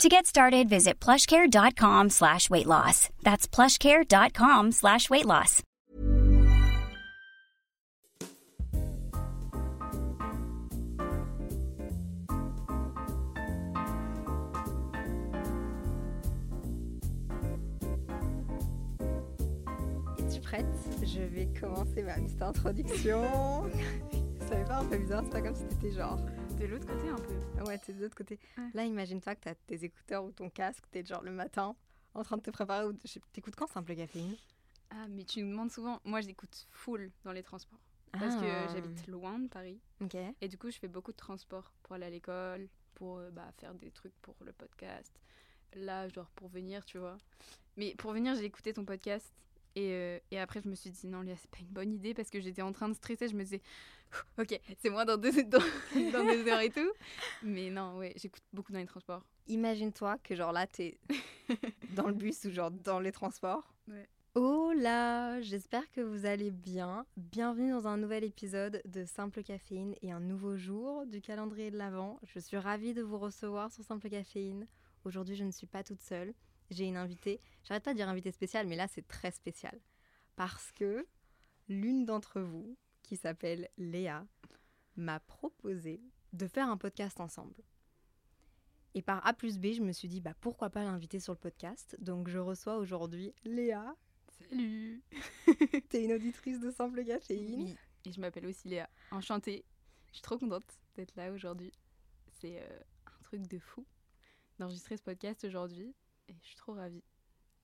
[0.00, 3.08] To get started, visit plushcare.com slash weight loss.
[3.22, 5.62] That's plushcare.com slash weight loss.
[20.18, 20.66] Es-tu prête
[21.02, 23.22] Je vais commencer ma petite introduction.
[24.48, 26.18] Ça fait pas un peu bizarre, c'est pas comme si t'étais genre.
[26.62, 27.34] De l'autre côté un peu.
[27.58, 28.38] Ah Ouais, t'es de l'autre côté.
[28.56, 28.68] Ouais.
[28.74, 31.74] Là, imagine-toi que t'as tes écouteurs ou ton casque, t'es genre le matin
[32.14, 32.86] en train de te préparer.
[32.86, 32.92] Ou...
[33.32, 34.36] T'écoutes quand simple caféine?
[34.90, 36.00] Ah, mais tu nous demandes souvent.
[36.04, 37.80] Moi, j'écoute full dans les transports.
[38.12, 38.40] Parce Ah.
[38.68, 39.80] que j'habite loin de Paris.
[40.00, 40.16] Ok.
[40.40, 43.50] Et du coup, je fais beaucoup de transports pour aller à l'école, pour euh, bah,
[43.58, 45.12] faire des trucs pour le podcast.
[45.74, 47.16] Là, genre pour venir, tu vois.
[47.76, 49.32] Mais pour venir, j'ai écouté ton podcast.
[49.74, 52.12] Et, euh, et après, je me suis dit, non, Léa, c'est pas une bonne idée
[52.12, 53.26] parce que j'étais en train de stresser.
[53.28, 53.62] Je me disais,
[54.38, 55.58] ok, c'est moi dans deux, dans,
[56.12, 56.92] dans deux heures et tout.
[57.42, 59.24] Mais non, ouais, j'écoute beaucoup dans les transports.
[59.46, 60.98] Imagine-toi que genre là, t'es
[61.96, 63.74] dans le bus ou genre dans les transports.
[63.88, 64.08] Ouais.
[64.34, 67.04] Oh là, j'espère que vous allez bien.
[67.18, 71.76] Bienvenue dans un nouvel épisode de Simple Caféine et un nouveau jour du calendrier de
[71.76, 72.18] l'Avent.
[72.22, 74.66] Je suis ravie de vous recevoir sur Simple Caféine.
[75.04, 76.32] Aujourd'hui, je ne suis pas toute seule.
[76.70, 77.42] J'ai une invitée.
[77.64, 79.78] J'arrête pas de dire invitée spéciale, mais là, c'est très spécial.
[80.34, 81.06] Parce que
[81.68, 82.78] l'une d'entre vous,
[83.12, 84.26] qui s'appelle Léa,
[84.96, 86.00] m'a proposé
[86.32, 87.62] de faire un podcast ensemble.
[88.94, 91.38] Et par A plus B, je me suis dit, bah, pourquoi pas l'inviter sur le
[91.38, 93.94] podcast Donc je reçois aujourd'hui Léa.
[94.38, 95.02] Salut
[95.90, 97.64] T'es une auditrice de Simple Caféine.
[97.64, 97.76] Oui.
[98.06, 98.88] Et je m'appelle aussi Léa.
[99.10, 99.66] Enchantée.
[100.06, 101.72] Je suis trop contente d'être là aujourd'hui.
[102.40, 103.84] C'est euh, un truc de fou
[104.58, 105.94] d'enregistrer ce podcast aujourd'hui.
[106.28, 107.04] Et je suis trop ravie.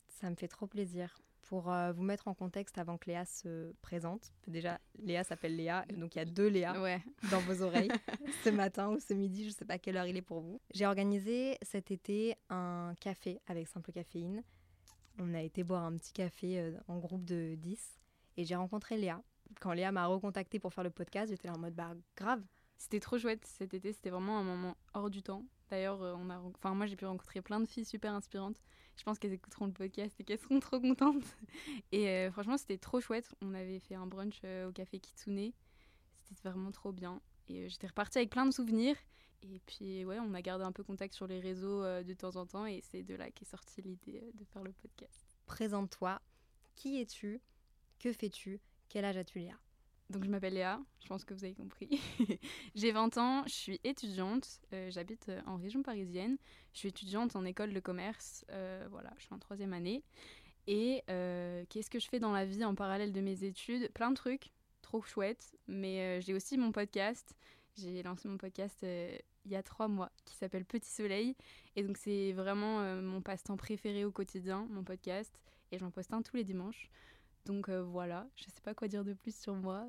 [0.08, 1.22] Ça me fait trop plaisir.
[1.48, 5.86] Pour euh, vous mettre en contexte avant que Léa se présente, déjà Léa s'appelle Léa,
[5.96, 7.02] donc il y a deux Léa Ouais.
[7.30, 7.88] dans vos oreilles
[8.44, 10.60] ce matin ou ce midi, je sais pas quelle heure il est pour vous.
[10.74, 14.42] J'ai organisé cet été un café avec Simple Caféine.
[15.18, 17.98] On a été boire un petit café euh, en groupe de 10
[18.36, 19.22] et j'ai rencontré Léa.
[19.60, 22.42] Quand Léa m'a recontacté pour faire le podcast, j'étais en mode bah grave,
[22.78, 23.92] C'était trop chouette cet été.
[23.92, 25.44] C'était vraiment un moment hors du temps.
[25.68, 28.62] D'ailleurs, euh, on a, enfin moi j'ai pu rencontrer plein de filles super inspirantes.
[28.96, 31.24] Je pense qu'elles écouteront le podcast et qu'elles seront trop contentes.
[31.92, 33.34] Et euh, franchement, c'était trop chouette.
[33.42, 35.52] On avait fait un brunch euh, au café Kitsune.
[36.24, 37.20] C'était vraiment trop bien.
[37.48, 38.96] Et j'étais repartie avec plein de souvenirs.
[39.42, 42.46] Et puis ouais, on a gardé un peu contact sur les réseaux de temps en
[42.46, 42.66] temps.
[42.66, 45.36] Et c'est de là qu'est sortie l'idée de faire le podcast.
[45.46, 46.20] présente-toi.
[46.74, 47.40] Qui es-tu?
[47.98, 48.60] Que fais-tu?
[48.88, 49.58] Quel âge as-tu Léa?
[50.10, 52.00] Donc je m'appelle Léa, je pense que vous avez compris.
[52.74, 56.38] J'ai 20 ans, je suis étudiante, euh, j'habite euh, en région parisienne.
[56.72, 60.02] Je suis étudiante en école de commerce, euh, voilà, je suis en troisième année.
[60.66, 61.02] Et
[61.70, 63.90] qu'est-ce que je fais dans la vie en parallèle de mes études?
[63.92, 64.52] Plein de trucs,
[64.82, 65.56] trop chouettes.
[65.66, 67.34] Mais j'ai aussi mon podcast.
[67.78, 71.36] J'ai lancé mon podcast il y a trois mois qui s'appelle Petit Soleil.
[71.74, 75.40] Et donc c'est vraiment mon passe-temps préféré au quotidien, mon podcast.
[75.72, 76.90] Et j'en poste un tous les dimanches.
[77.44, 79.86] Donc euh, voilà, je sais pas quoi dire de plus sur moi.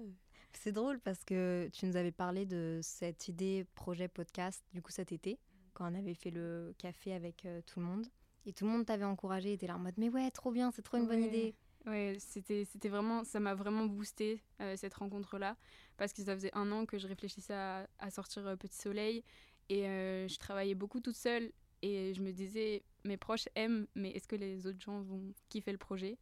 [0.54, 4.92] C'est drôle parce que tu nous avais parlé de cette idée projet podcast du coup
[4.92, 5.40] cet été
[5.74, 8.08] quand on avait fait le café avec euh, tout le monde.
[8.46, 10.82] Et tout le monde t'avait encouragé était là en mode mais ouais trop bien c'est
[10.82, 11.54] trop une bonne idée.
[11.86, 15.56] Ouais, c'était c'était vraiment ça m'a vraiment boosté euh, cette rencontre là
[15.98, 19.24] parce que ça faisait un an que je réfléchissais à, à sortir Petit Soleil.
[19.70, 21.52] Et je travaillais beaucoup toute seule.
[21.82, 25.72] Et je me disais mes proches aiment mais est-ce que les autres gens vont kiffer
[25.72, 26.18] le projet?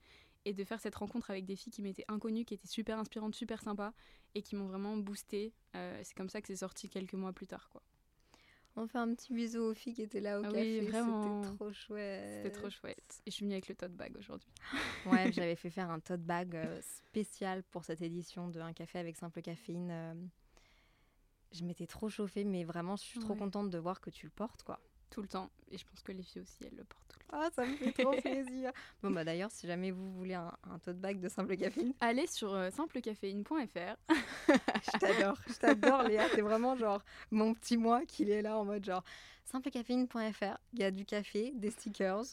[0.48, 3.36] Et de faire cette rencontre avec des filles qui m'étaient inconnues qui étaient super inspirantes
[3.36, 3.92] super sympas
[4.34, 7.48] et qui m'ont vraiment boosté euh, c'est comme ça que c'est sorti quelques mois plus
[7.48, 7.82] tard quoi.
[8.80, 11.42] On fait un petit bisou aux filles qui étaient là au Ah oui, café vraiment.
[11.42, 12.44] c'était trop chouette.
[12.44, 13.22] C'était trop chouette.
[13.26, 14.52] Et je suis venue avec le tote bag aujourd'hui.
[15.08, 19.00] Ouais j'avais fait faire un tote bag euh, spécial pour cette édition de un café
[19.00, 20.14] avec simple caféine euh,
[21.54, 24.32] je m'étais trop chauffée mais vraiment je suis trop contente de voir que tu le
[24.32, 24.80] portes quoi.
[25.10, 25.50] Tout le temps.
[25.72, 28.12] Et je pense que les filles aussi elles le portent ah ça me fait trop
[28.22, 28.72] plaisir
[29.04, 32.28] bon bah d'ailleurs si jamais vous voulez un, un tote bag de simple caféine Allez
[32.28, 33.96] sur euh, simplecaféine.fr.
[34.50, 37.02] Je t'adore, je t'adore Léa, c'est vraiment genre
[37.32, 39.04] mon petit moi qui est là en mode genre
[39.46, 42.24] simplecaféine.fr, il y a du café, des stickers,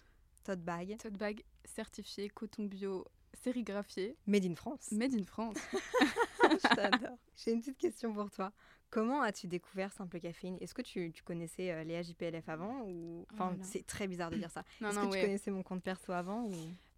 [0.45, 3.05] tote bag, Tote bag certifié, coton bio,
[3.43, 4.91] sérigraphié, made in France.
[4.93, 5.57] made in France.
[5.73, 7.19] je t'adore.
[7.37, 8.53] J'ai une petite question pour toi.
[8.91, 10.57] Comment as-tu découvert Simple Caféine?
[10.61, 13.27] Est-ce que tu, tu connaissais euh, Léa JPLF avant ou...
[13.33, 13.65] Enfin, Oh là.
[13.65, 14.65] c'est très bizarre de dire ça.
[14.81, 15.21] Non, Est-ce que tu ouais.
[15.23, 16.53] connaissais mon compte perso avant ou...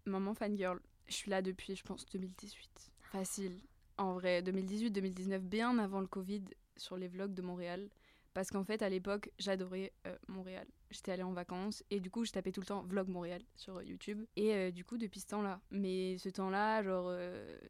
[0.05, 0.79] Maman fangirl.
[1.07, 2.91] Je suis là depuis, je pense, 2018.
[3.01, 3.59] Facile.
[3.97, 6.43] En vrai, 2018, 2019, bien avant le Covid,
[6.75, 7.89] sur les vlogs de Montréal.
[8.33, 10.67] Parce qu'en fait, à l'époque, j'adorais euh, Montréal.
[10.91, 13.77] J'étais allée en vacances et du coup, je tapais tout le temps vlog Montréal sur
[13.77, 14.23] euh, YouTube.
[14.35, 15.59] Et euh, du coup, depuis ce temps-là.
[15.71, 17.11] Mais ce temps-là, genre,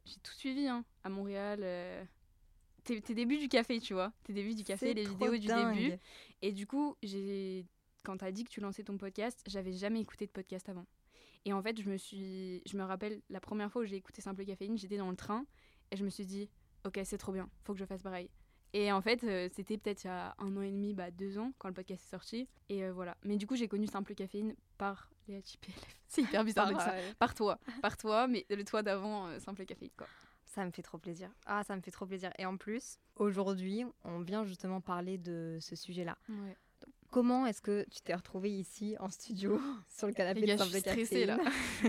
[0.04, 1.62] j'ai tout suivi hein, à Montréal.
[2.88, 4.14] Tes, tes, débuts du café, tu vois.
[4.24, 5.94] Tes débuts du café, les vidéos du début.
[6.42, 7.66] Et du coup, j'ai
[8.04, 10.86] quand t'as dit que tu lançais ton podcast, j'avais jamais écouté de podcast avant.
[11.44, 14.22] Et en fait, je me suis, je me rappelle la première fois où j'ai écouté
[14.22, 15.46] Simple Caféine, j'étais dans le train
[15.92, 16.50] et je me suis dit,
[16.86, 18.30] ok, c'est trop bien, faut que je fasse pareil.
[18.74, 21.38] Et en fait, euh, c'était peut-être il y a un an et demi, bah, deux
[21.38, 22.48] ans, quand le podcast est sorti.
[22.70, 23.18] Et euh, voilà.
[23.24, 25.98] Mais du coup, j'ai connu Simple Caféine par les HPLF.
[26.08, 26.94] C'est hyper bizarre par, ça.
[27.18, 27.60] Par toi.
[27.82, 30.08] Par toi, mais le toi d'avant, euh, Simple Caféine, quoi.
[30.58, 31.30] Ça me fait trop plaisir.
[31.46, 32.32] Ah, ça me fait trop plaisir.
[32.40, 36.18] Et en plus, aujourd'hui, on vient justement parler de ce sujet-là.
[36.28, 36.58] Ouais.
[37.12, 41.06] Comment est-ce que tu t'es retrouvée ici en studio sur le canapé de Simple je
[41.06, 41.38] suis là.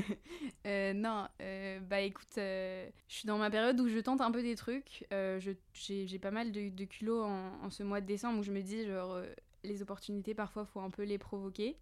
[0.66, 4.30] euh, non, euh, bah écoute, euh, je suis dans ma période où je tente un
[4.30, 5.06] peu des trucs.
[5.72, 8.60] J'ai pas mal de, de culot en, en, ce mois de décembre où je me
[8.60, 9.18] dis genre
[9.64, 11.78] les opportunités parfois faut un peu les provoquer.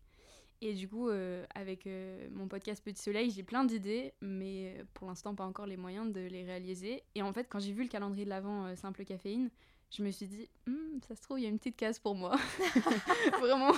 [0.62, 1.08] Et du coup,
[1.54, 1.88] avec
[2.30, 6.20] mon podcast Petit Soleil, j'ai plein d'idées, mais pour l'instant pas encore les moyens de
[6.20, 7.02] les réaliser.
[7.14, 9.50] Et en fait, quand j'ai vu le calendrier de l'avant Simple Caféine,
[9.90, 12.14] je me suis dit, hm, ça se trouve, il y a une petite case pour
[12.14, 12.36] moi.
[13.40, 13.72] Vraiment.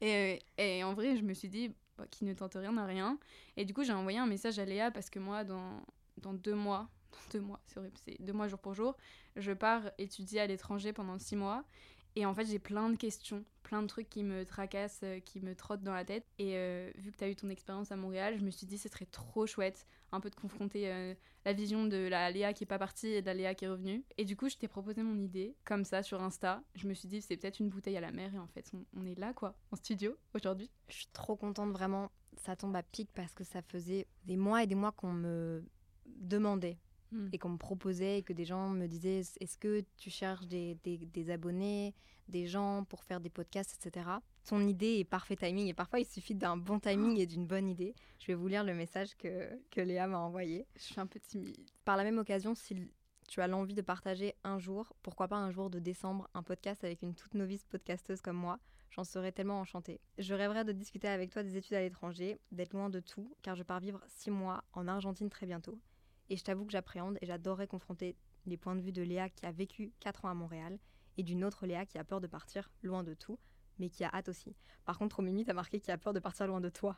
[0.00, 3.18] Et, et, en vrai, je me suis dit, bah, qui ne tente rien n'a rien.
[3.56, 5.82] Et du coup, j'ai envoyé un message à Léa parce que moi, dans,
[6.18, 7.60] dans deux mois, dans deux mois,
[7.94, 8.96] c'est deux mois jour pour jour,
[9.36, 11.64] je pars étudier à l'étranger pendant six mois.
[12.16, 15.40] Et en fait, j'ai plein de questions, plein de trucs qui me tracassent, euh, qui
[15.40, 16.24] me trottent dans la tête.
[16.38, 18.78] Et euh, vu que tu as eu ton expérience à Montréal, je me suis dit,
[18.78, 21.14] ce serait trop chouette un peu de confronter euh,
[21.44, 23.68] la vision de la Léa qui est pas partie et de la Léa qui est
[23.68, 24.04] revenue.
[24.18, 26.62] Et du coup, je t'ai proposé mon idée, comme ça, sur Insta.
[26.74, 28.34] Je me suis dit, c'est peut-être une bouteille à la mer.
[28.34, 30.70] Et en fait, on, est là, quoi, en studio, aujourd'hui.
[30.88, 32.10] Je suis trop contente, vraiment.
[32.36, 35.64] Ça tombe à pic parce que ça faisait des mois et des mois qu'on me
[36.06, 36.78] demandait
[37.12, 37.28] Hmm.
[37.32, 40.76] et qu'on me proposait et que des gens me disaient est-ce que tu cherches des,
[40.84, 41.92] des, abonnés,
[42.28, 44.08] des gens pour faire des podcasts, etc.
[44.44, 47.68] Ton idée est parfait timing et parfois il suffit d'un bon timing et d'une bonne
[47.68, 47.96] idée.
[48.20, 50.68] Je vais vous lire le message que, que Léa m'a envoyé.
[50.76, 51.56] Je suis un peu timide.
[51.84, 52.76] Par la même occasion, si
[53.26, 56.84] tu as l'envie de partager un jour, pourquoi pas un jour de décembre, un podcast
[56.84, 58.60] avec une toute novice podcasteuse comme moi,
[58.90, 60.00] j'en serais tellement enchantée.
[60.18, 63.56] Je rêverais de discuter avec toi des études à l'étranger, d'être loin de tout, car
[63.56, 65.78] je pars vivre six mois en Argentine très bientôt.
[66.30, 68.16] Et je t'avoue que j'appréhende et j'adorerais confronter
[68.46, 70.78] les points de vue de Léa qui a vécu 4 ans à Montréal
[71.18, 73.38] et d'une autre Léa qui a peur de partir loin de tout,
[73.78, 74.54] mais qui a hâte aussi.
[74.84, 76.96] Par contre, au tu t'as marqué qui a peur de partir loin de toi.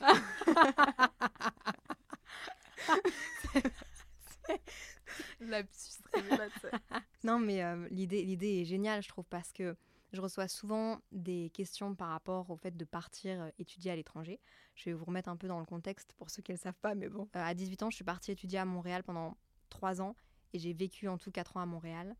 [7.24, 9.76] non, mais euh, l'idée, l'idée est géniale, je trouve, parce que
[10.12, 14.40] je reçois souvent des questions par rapport au fait de partir euh, étudier à l'étranger.
[14.74, 16.78] Je vais vous remettre un peu dans le contexte pour ceux qui ne le savent
[16.80, 17.28] pas, mais bon.
[17.34, 19.36] Euh, à 18 ans, je suis partie étudier à Montréal pendant
[19.70, 20.14] 3 ans
[20.52, 22.14] et j'ai vécu en tout 4 ans à Montréal.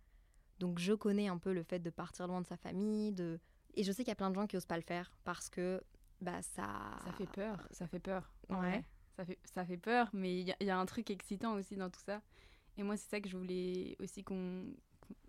[0.58, 3.40] Donc je connais un peu le fait de partir loin de sa famille, de...
[3.74, 5.50] et je sais qu'il y a plein de gens qui osent pas le faire parce
[5.50, 5.82] que
[6.20, 6.68] bah ça...
[7.04, 8.32] Ça fait peur, ça fait peur.
[8.48, 8.84] Ouais.
[9.16, 11.90] Ça fait, ça fait peur, mais il y, y, a un truc excitant aussi dans
[11.90, 12.22] tout ça.
[12.78, 14.64] Et moi, c'est ça que je voulais aussi qu'on...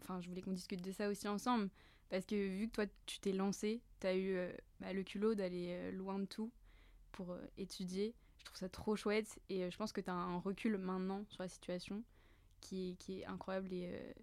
[0.01, 1.69] Enfin, je voulais qu'on discute de ça aussi ensemble.
[2.13, 5.33] Parce que vu que toi, tu t'es lancé, tu as eu euh, bah, le culot
[5.33, 6.51] d'aller euh, loin de tout
[7.12, 8.13] pour euh, étudier.
[8.38, 11.42] Je trouve ça trop chouette et je pense que tu as un recul maintenant sur
[11.42, 12.04] la situation
[12.62, 14.13] qui est, qui est incroyable et,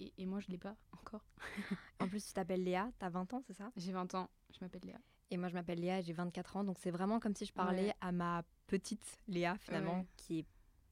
[0.00, 1.26] et, et, moi, je ne l'ai pas encore.
[2.00, 3.70] en plus, tu t'appelles Léa, tu as 20 ans, c'est ça?
[3.76, 4.98] J'ai 20 ans, je m'appelle Léa.
[5.30, 6.64] Et moi, je m'appelle Léa, j'ai 24 ans.
[6.64, 10.46] Donc, c'est vraiment comme si je parlais à ma petite Léa, finalement, qui est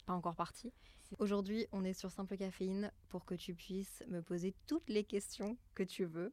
[0.05, 0.75] pas encore partie.
[1.19, 5.57] Aujourd'hui, on est sur Simple Caféine pour que tu puisses me poser toutes les questions
[5.75, 6.33] que tu veux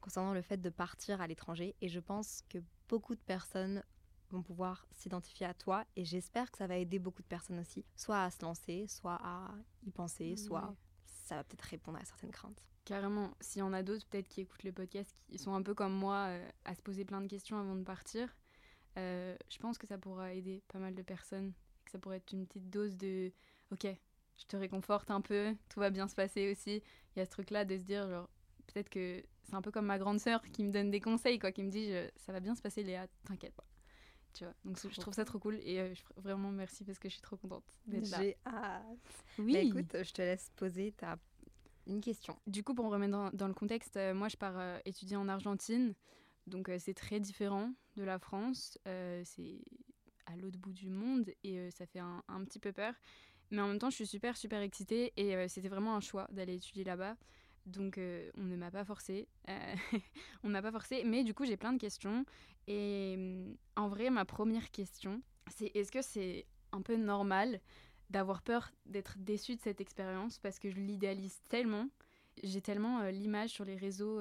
[0.00, 1.74] concernant le fait de partir à l'étranger.
[1.80, 3.82] Et je pense que beaucoup de personnes
[4.30, 7.84] vont pouvoir s'identifier à toi et j'espère que ça va aider beaucoup de personnes aussi,
[7.96, 9.52] soit à se lancer, soit à
[9.84, 12.62] y penser, soit ça va peut-être répondre à certaines craintes.
[12.84, 15.74] Carrément, s'il y en a d'autres peut-être qui écoutent le podcast, qui sont un peu
[15.74, 18.36] comme moi euh, à se poser plein de questions avant de partir,
[18.98, 21.52] euh, je pense que ça pourra aider pas mal de personnes,
[21.84, 23.32] que ça pourrait être une petite dose de
[23.72, 23.86] ok,
[24.36, 26.82] je te réconforte un peu, tout va bien se passer aussi.
[27.14, 28.28] Il y a ce truc-là de se dire, genre,
[28.66, 31.52] peut-être que c'est un peu comme ma grande sœur qui me donne des conseils, quoi,
[31.52, 33.66] qui me dit, ça va bien se passer, Léa, t'inquiète pas.
[34.32, 37.14] Tu vois, donc je trouve ça trop cool et euh, vraiment merci parce que je
[37.14, 38.18] suis trop contente d'être là.
[38.22, 38.84] J'ai hâte.
[39.38, 39.52] Oui.
[39.54, 41.18] Bah, écoute, je te laisse poser ta
[41.86, 42.38] une question.
[42.46, 45.28] Du coup, pour me remettre dans, le contexte, euh, moi je pars euh, étudier en
[45.28, 45.94] Argentine,
[46.46, 48.78] donc c'est très différent de la France.
[48.84, 49.60] c'est
[50.26, 52.94] à l'autre bout du monde et ça fait un, un, petit peu peur.
[53.50, 56.26] Mais en même temps, je suis super, super excitée et euh, c'était vraiment un choix
[56.30, 57.16] d'aller étudier là-bas.
[57.66, 59.28] Donc, euh, on ne m'a pas forcé.
[59.48, 59.74] Euh,
[60.44, 61.02] on ne m'a pas forcé.
[61.04, 62.24] Mais du coup, j'ai plein de questions.
[62.68, 63.18] Et
[63.76, 67.60] en vrai, ma première question, c'est est-ce que c'est un peu normal
[68.10, 70.38] d'avoir peur d'être déçu de cette expérience?
[70.38, 71.88] Parce que je l'idéalise tellement.
[72.42, 74.20] J'ai tellement l'image sur les réseaux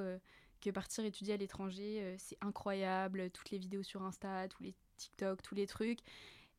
[0.62, 3.30] que partir étudier à l'étranger, c'est incroyable.
[3.30, 6.00] Toutes les vidéos sur Insta, tous les TikTok, tous les trucs.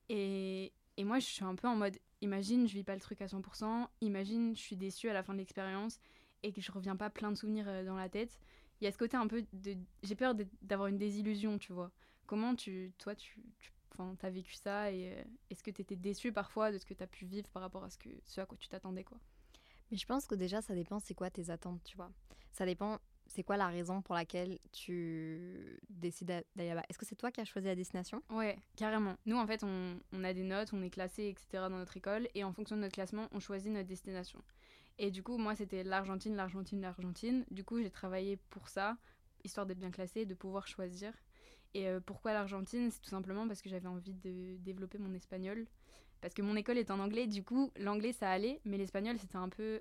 [0.08, 3.20] Et, et moi, je suis un peu en mode, imagine, je vis pas le truc
[3.22, 6.00] à 100%, imagine, je suis déçue à la fin de l'expérience
[6.42, 8.38] et que je reviens pas plein de souvenirs dans la tête.
[8.80, 9.76] Il y a ce côté un peu de...
[10.02, 11.90] J'ai peur d'avoir une désillusion, tu vois.
[12.26, 13.42] Comment tu, toi, tu,
[14.18, 16.94] tu as vécu ça et euh, est-ce que tu étais déçu parfois de ce que
[16.94, 19.18] tu as pu vivre par rapport à ce, que, ce à quoi tu t'attendais quoi?
[19.90, 22.10] Mais je pense que déjà, ça dépend c'est quoi tes attentes, tu vois?
[22.52, 22.98] Ça dépend
[23.30, 26.82] c'est quoi la raison pour laquelle tu décides d'aller là-bas?
[26.88, 28.22] Est-ce que c'est toi qui as choisi la destination?
[28.28, 29.16] Ouais, carrément.
[29.24, 31.68] Nous, en fait, on, a des notes, on est classé, etc.
[31.68, 34.42] dans notre école, et en fonction de notre classement, on choisit notre destination.
[34.98, 37.44] Et du coup, moi, c'était l'Argentine, l'Argentine, l'Argentine.
[37.52, 38.96] Du coup, j'ai travaillé pour ça,
[39.44, 41.12] histoire d'être bien classé, de pouvoir choisir.
[41.72, 42.90] Et euh, pourquoi l'Argentine?
[42.90, 45.66] C'est tout simplement parce que j'avais envie de développer mon espagnol.
[46.20, 49.36] Parce que mon école est en anglais, du coup, l'anglais ça allait, mais l'espagnol c'était
[49.36, 49.80] un peu.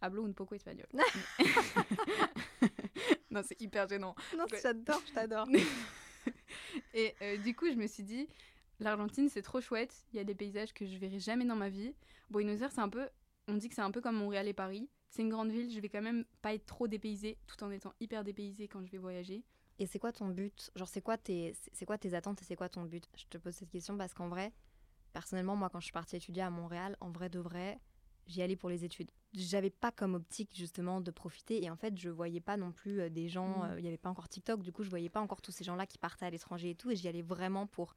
[0.00, 0.86] Hablo un poco espagnol.
[3.30, 4.14] non, c'est hyper gênant.
[4.36, 5.48] Non, j'adore, je t'adore.
[6.94, 8.28] Et euh, du coup, je me suis dit,
[8.80, 11.68] l'Argentine c'est trop chouette, il y a des paysages que je verrai jamais dans ma
[11.68, 11.94] vie.
[12.30, 13.08] Buenos Aires, c'est un peu.
[13.48, 14.88] On dit que c'est un peu comme Montréal et Paris.
[15.10, 17.94] C'est une grande ville, je vais quand même pas être trop dépaysée tout en étant
[17.98, 19.42] hyper dépaysée quand je vais voyager.
[19.78, 20.70] Et c'est quoi ton but?
[20.74, 23.08] Genre, c'est quoi, tes, c'est quoi tes attentes et c'est quoi ton but?
[23.16, 24.52] Je te pose cette question parce qu'en vrai,
[25.12, 27.80] personnellement, moi, quand je suis partie étudier à Montréal, en vrai de vrai,
[28.26, 29.10] j'y allais pour les études.
[29.34, 33.00] J'avais pas comme optique justement de profiter et en fait, je voyais pas non plus
[33.00, 33.58] euh, des gens.
[33.58, 33.70] Mmh.
[33.70, 35.64] Euh, il y avait pas encore TikTok, du coup, je voyais pas encore tous ces
[35.64, 36.90] gens-là qui partaient à l'étranger et tout.
[36.90, 37.94] Et j'y allais vraiment pour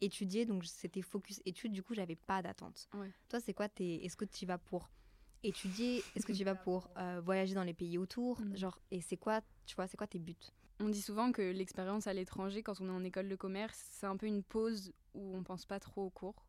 [0.00, 1.72] étudier, donc c'était focus études.
[1.72, 2.88] Du coup, j'avais pas d'attente.
[3.28, 4.90] Toi, c'est quoi tes Est-ce que tu vas pour
[5.44, 6.02] étudier?
[6.16, 8.40] Est-ce que tu vas pour euh, voyager dans les pays autour?
[8.40, 8.56] Mmh.
[8.56, 10.34] Genre, et c'est quoi, tu vois, c'est quoi tes buts?
[10.80, 14.06] On dit souvent que l'expérience à l'étranger, quand on est en école de commerce, c'est
[14.06, 16.44] un peu une pause où on pense pas trop aux cours.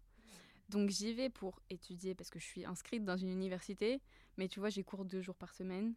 [0.69, 4.01] Donc j'y vais pour étudier parce que je suis inscrite dans une université,
[4.37, 5.93] mais tu vois, j'ai cours deux jours par semaine.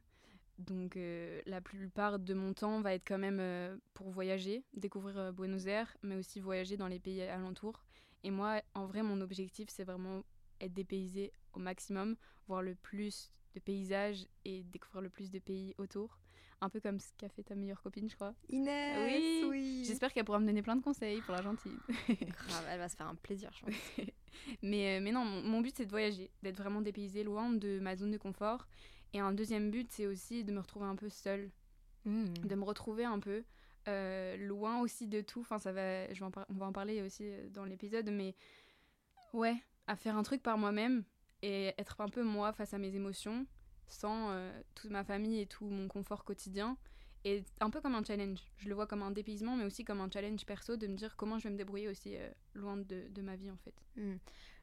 [0.59, 5.17] Donc euh, la plupart de mon temps va être quand même euh, pour voyager, découvrir
[5.19, 7.85] euh, Buenos Aires, mais aussi voyager dans les pays alentours.
[8.25, 10.25] Et moi, en vrai, mon objectif, c'est vraiment
[10.61, 12.17] être dépaysé au maximum,
[12.49, 16.19] voir le plus de paysages et découvrir le plus de pays autour
[16.61, 18.35] un peu comme ce qu'a fait ta meilleure copine, je crois.
[18.49, 19.85] Inès, oui.
[19.87, 21.79] J'espère qu'elle pourra me donner plein de conseils pour l'Argentine.
[22.09, 23.75] Grave, elle va se faire un plaisir, je pense.
[24.63, 27.97] mais, euh, mais non, mon, but, c'est de voyager, d'être vraiment dépaysée, loin de ma
[27.97, 28.67] zone de confort.
[29.13, 31.51] Et un deuxième but, c'est aussi de me retrouver un peu seule,
[32.05, 32.25] mmh.
[32.45, 33.45] de me retrouver un peu
[33.87, 35.41] euh, loin aussi de tout.
[35.41, 38.35] Enfin, ça va, je vais on va en parler aussi euh, dans l'épisode, mais
[39.33, 41.05] ouais, à faire un truc par moi-même
[41.43, 43.47] et être un peu moi face à mes émotions
[43.89, 46.77] sans euh, toute ma famille et tout mon confort quotidien.
[47.25, 48.39] Et un peu comme un challenge.
[48.59, 51.17] Je le vois comme un dépaysement, mais aussi comme un challenge perso de me dire
[51.17, 53.75] comment je vais me débrouiller aussi euh, loin de, de, ma vie en fait.
[53.97, 54.17] Hmm.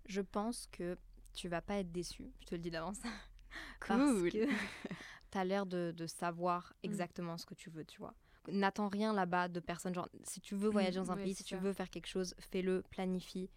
[0.06, 0.98] Je pense que
[1.34, 3.00] tu vas pas être déçu, je te le dis d'avance.
[3.82, 3.88] cool.
[3.88, 4.48] Parce que
[5.32, 6.86] tu as l'air de, de, savoir hmm.
[6.86, 8.14] exactement ce que tu veux, tu vois.
[8.48, 9.94] N'attends rien là-bas de personne.
[9.94, 12.84] Genre, si tu veux voyager dans un pays, si tu veux faire quelque chose, fais-le,
[12.92, 13.50] planifie,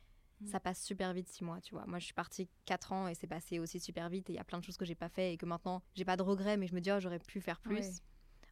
[0.47, 1.85] ça passe super vite six mois, tu vois.
[1.87, 4.40] Moi, je suis partie quatre ans et c'est passé aussi super vite et il y
[4.40, 6.57] a plein de choses que j'ai pas fait et que maintenant, j'ai pas de regrets,
[6.57, 8.02] mais je me dis, oh, j'aurais pu faire plus.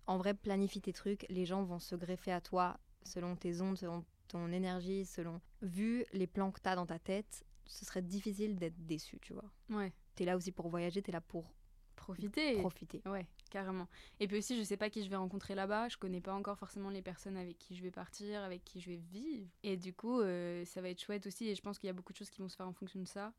[0.07, 3.79] En vrai, planifie tes trucs, les gens vont se greffer à toi selon tes ondes,
[3.79, 5.41] selon ton énergie, selon.
[5.63, 9.33] Vu les plans que tu as dans ta tête, ce serait difficile d'être déçu, tu
[9.33, 9.51] vois.
[9.71, 9.93] Ouais.
[10.15, 11.55] Tu es là aussi pour voyager, tu es là pour
[11.97, 12.59] profiter.
[12.59, 13.03] Profiter.
[13.07, 13.27] Ouais,
[13.57, 13.89] carrément.
[14.21, 15.89] Et puis aussi, je sais pas qui je vais rencontrer là-bas.
[15.89, 18.91] Je connais pas encore forcément les personnes avec qui je vais partir, avec qui je
[18.91, 19.49] vais vivre.
[19.63, 21.49] Et du coup, euh, ça va être chouette aussi.
[21.49, 23.01] Et je pense qu'il y a beaucoup de choses qui vont se faire en fonction
[23.01, 23.33] de ça.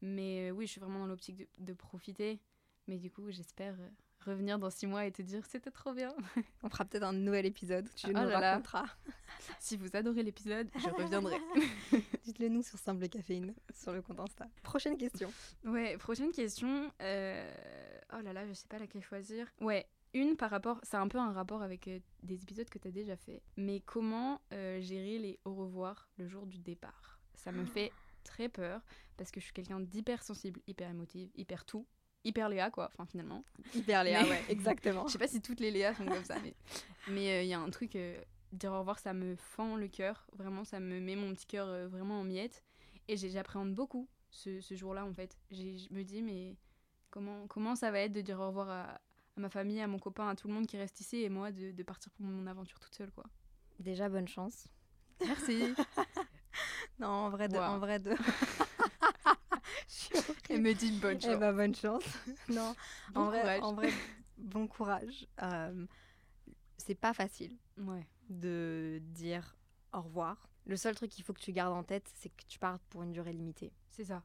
[0.00, 2.40] Mais euh, oui, je suis vraiment dans l'optique de, profiter.
[2.88, 3.88] Mais du coup, j'espère euh,
[4.24, 6.14] revenir dans six mois et te dire c'était trop bien.
[6.62, 8.86] On fera peut-être un nouvel épisode où tu oh nous raconteras.
[9.60, 11.36] si vous adorez l'épisode, je reviendrai.
[12.24, 14.48] Dites-le nous sur Simple Caféine, sur le compte Insta.
[14.62, 15.30] Prochaine question.
[15.66, 16.90] Ouais, prochaine question.
[17.02, 17.79] Euh...
[18.12, 19.46] Oh là là, je sais pas laquelle choisir.
[19.60, 22.88] Ouais, une par rapport, c'est un peu un rapport avec euh, des épisodes que tu
[22.88, 23.42] as déjà fait.
[23.56, 27.20] Mais comment euh, gérer les au revoir le jour du départ?
[27.34, 27.92] Ça me fait
[28.24, 28.82] très peur
[29.16, 31.86] parce que je suis quelqu'un d'hyper sensible, hyper émotive, hyper tout
[32.24, 33.44] hyper Léa, quoi, enfin finalement.
[33.74, 35.06] Hyper Léa, ouais, exactement.
[35.06, 36.36] Je sais pas si toutes les Léas sont comme ça,
[37.08, 38.20] mais il euh, y a un truc, euh,
[38.52, 41.88] dire au revoir, ça me fend le cœur, vraiment, ça me met mon petit cœur
[41.88, 42.64] vraiment en miettes.
[43.08, 45.36] Et j'appréhende beaucoup ce, ce jour-là, en fait.
[45.50, 46.56] Je me dis, mais
[47.10, 49.00] comment, comment ça va être de dire au revoir à, à,
[49.36, 51.72] ma famille, à mon copain, à tout le monde qui reste ici, et moi de,
[51.72, 53.24] de partir pour mon aventure toute seule, quoi.
[53.78, 54.68] Déjà, bonne chance.
[55.20, 55.74] Merci.
[56.98, 58.14] non, en vrai, de, en vrai, de...
[60.48, 61.32] Elle me dit une bonne chance.
[61.32, 62.02] Eh ben, bonne chance.
[62.48, 62.74] non,
[63.12, 63.90] bon en, vrai, en, vrai,
[64.36, 65.26] bon courage.
[65.42, 65.86] Euh,
[66.76, 68.06] c'est pas facile ouais.
[68.28, 69.56] de dire
[69.92, 70.48] au revoir.
[70.66, 73.02] Le seul truc qu'il faut que tu gardes en tête, c'est que tu partes pour
[73.02, 73.72] une durée limitée.
[73.90, 74.22] C'est ça.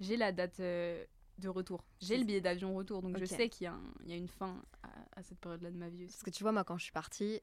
[0.00, 1.04] J'ai la date euh,
[1.38, 1.84] de retour.
[2.00, 4.88] J'ai le billet d'avion retour, donc je sais qu'il y, a y une fin à,
[5.20, 6.12] à cette période-là de ma vie aussi.
[6.12, 7.40] Parce que tu vois, moi, quand je suis partie,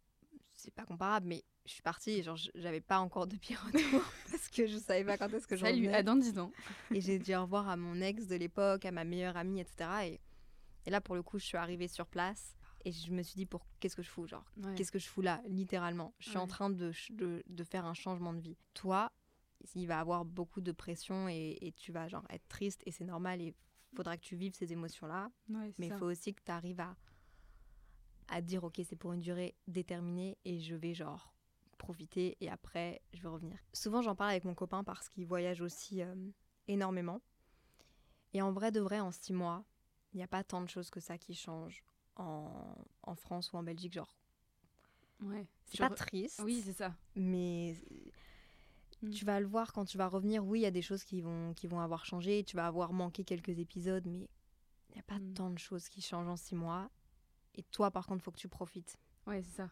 [0.56, 4.04] c'est pas comparable, mais je suis partie et genre, j'avais pas encore de billet retour
[4.32, 6.52] parce que je savais pas quand est-ce que je Salut, à dans 10 ans.
[6.92, 9.90] Et j'ai dit au revoir à mon ex de l'époque, à ma meilleure amie, etc.
[10.06, 10.20] Et,
[10.86, 12.56] et là, pour le coup, je suis arrivée sur place
[12.86, 14.74] et je me suis dit, pour qu'est-ce que je fous Genre, Ouais.
[14.76, 16.14] qu'est-ce que je fous là, littéralement?
[16.20, 18.58] Je suis en train de, de, de faire un changement de vie.
[18.74, 19.12] Toi,
[19.76, 23.04] il va avoir beaucoup de pression et, et tu vas genre être triste et c'est
[23.06, 23.54] normal et
[23.96, 25.32] faudra que tu vives ces émotions-là.
[25.50, 26.96] Ouais, Mais il faut aussi que tu arrives à,
[28.28, 31.34] à dire, ok, c'est pour une durée déterminée et je vais genre
[31.78, 33.58] profiter et après, je vais revenir.
[33.74, 36.16] Souvent, j'en parle avec mon copain parce qu'il voyage aussi euh,
[36.68, 37.22] énormément.
[38.34, 39.66] Et en vrai de vrai, en six mois,
[40.14, 41.84] il n'y a pas tant de choses que ça qui changent
[42.16, 43.94] en, en France ou en Belgique.
[43.94, 44.16] Genre,
[45.22, 45.48] Ouais.
[45.66, 46.96] c'est Genre- pas triste, Oui, c'est ça.
[47.16, 47.76] mais
[49.02, 49.10] Mm.
[49.12, 50.46] tu vas le voir quand tu vas revenir.
[50.46, 52.44] Oui, il y a des choses qui vont, qui vont avoir changé.
[52.44, 54.28] Tu vas avoir manqué quelques épisodes, mais
[54.90, 55.34] il n'y a pas Mm.
[55.34, 56.90] tant de choses qui changent en six mois.
[57.56, 58.98] Et toi, par contre, faut que tu profites.
[59.28, 59.70] Ouais, c'est ça.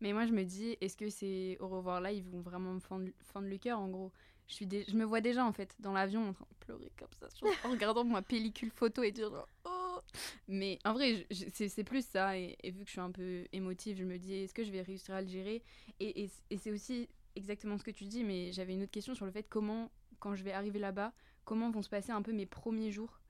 [0.00, 2.80] Mais moi, je me dis, est-ce que c'est au revoir là, ils vont vraiment me
[2.80, 4.12] fendre, fendre le cœur en gros?
[4.46, 6.90] Je, suis dé- je me vois déjà en fait dans l'avion en train de pleurer
[6.96, 7.28] comme ça
[7.64, 9.98] en regardant ma pellicule photo et dire genre, oh
[10.46, 12.38] Mais en vrai, je- c'est c'est plus ça.
[12.38, 14.70] Et, et vu que je suis un peu émotive, je me dis, est-ce que je
[14.70, 15.62] vais réussir à le gérer?
[16.00, 17.08] Et, et- et c'est aussi
[17.38, 19.90] exactement ce que tu dis, mais j'avais une autre question sur le fait comment,
[20.20, 21.12] quand je vais arriver là-bas,
[21.44, 23.20] comment vont se passer un peu mes premiers jours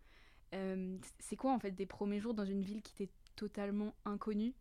[0.55, 4.55] Euh, C'est quoi en fait des premiers jours dans une ville qui t'est totalement inconnue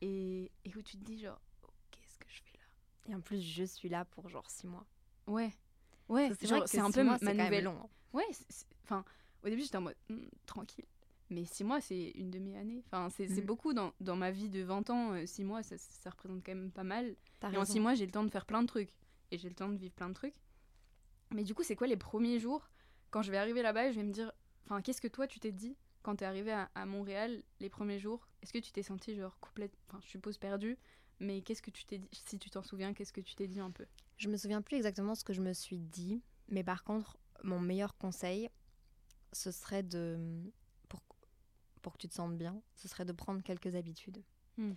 [0.00, 2.64] et, et où tu te dis genre oh, qu'est-ce que je fais là?
[3.10, 4.86] Et en plus, je suis là pour genre six mois.
[5.26, 5.52] ouais
[6.08, 7.78] ouais c'est genre, vrai que c'est un peu mois, ma nouvelle long.
[7.82, 7.88] hein.
[8.12, 8.26] ouais
[8.84, 9.04] enfin
[9.42, 10.86] au début j'étais en mode Hmm, tranquille
[11.30, 12.82] mais six mois c'est une demi-année.
[12.86, 13.40] Enfin c'est Mhm.
[13.46, 16.54] beaucoup dans, dans ma vie de 20 ans euh, six mois ça, ça représente quand
[16.54, 17.16] même pas mal.
[17.52, 18.92] Et en six mois j'ai le temps de faire plein de trucs.
[19.30, 20.34] Et j'ai le temps de vivre plein de trucs.
[21.30, 22.68] Mais du coup c'est quoi les premiers jours
[23.10, 24.32] quand je vais arriver là-bas je vais me dire
[24.64, 27.98] enfin qu'est-ce que toi tu t'es dit quand t'es arrivé à, à Montréal les premiers
[27.98, 28.28] jours?
[28.42, 30.76] Est-ce que tu t'es senti genre complète enfin je suppose perdu
[31.20, 33.60] mais qu'est-ce que tu t'es dit si tu t'en souviens qu'est-ce que tu t'es dit
[33.60, 33.86] un peu?
[34.18, 37.58] Je me souviens plus exactement ce que je me suis dit, mais par contre, mon
[37.60, 38.48] meilleur conseil,
[39.32, 40.18] ce serait de.
[41.84, 44.22] Pour, que tu te sentes bien, ce serait de prendre quelques habitudes.
[44.56, 44.72] Hmm.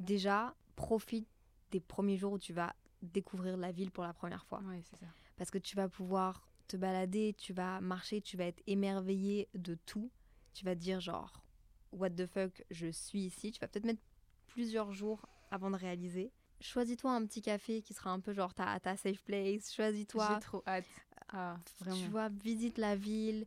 [0.00, 1.28] Déjà, profite
[1.70, 4.60] des premiers jours où tu vas découvrir la ville pour la première fois.
[4.62, 8.44] ouais c'est ça Parce que tu vas pouvoir te balader, tu vas marcher, tu vas
[8.44, 10.10] être émerveillé de tout.
[10.52, 11.44] Tu vas te dire genre,
[11.92, 13.52] what the fuck, je suis ici.
[13.52, 14.02] Tu vas peut-être mettre
[14.48, 16.32] plusieurs jours avant de réaliser.
[16.60, 19.72] Choisis-toi un petit café qui sera un peu genre ta, ta safe place.
[19.72, 20.28] Choisis-toi.
[20.34, 20.86] j'ai trop hâte
[21.30, 23.46] ah vraiment Tu vois, visite la ville.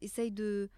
[0.00, 0.68] Essaye de,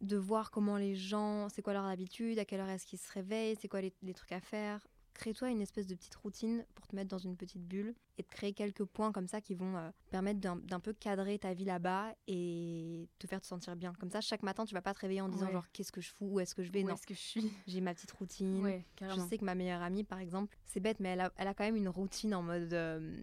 [0.00, 3.12] de voir comment les gens, c'est quoi leur habitude, à quelle heure est-ce qu'ils se
[3.12, 4.86] réveillent, c'est quoi les, les trucs à faire.
[5.14, 8.30] Crée-toi une espèce de petite routine pour te mettre dans une petite bulle et te
[8.30, 12.14] créer quelques points comme ça qui vont euh, permettre d'un peu cadrer ta vie là-bas
[12.28, 13.92] et te faire te sentir bien.
[13.94, 15.52] Comme ça, chaque matin, tu vas pas te réveiller en disant Ouais.
[15.52, 16.84] genre qu'est-ce que je fous, où est-ce que je vais?
[16.84, 17.52] où non, est-ce que je suis?
[17.66, 18.62] J'ai ma petite routine.
[18.62, 21.48] ouais Je sais que ma meilleure amie, par exemple, c'est bête, mais elle a, elle
[21.48, 22.72] a quand même une routine en mode.
[22.72, 23.16] euh,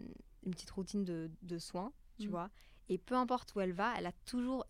[0.46, 2.32] une petite routine de, de soins, tu Mm.
[2.32, 2.50] vois.
[2.90, 4.64] Et peu importe où elle va, elle a toujours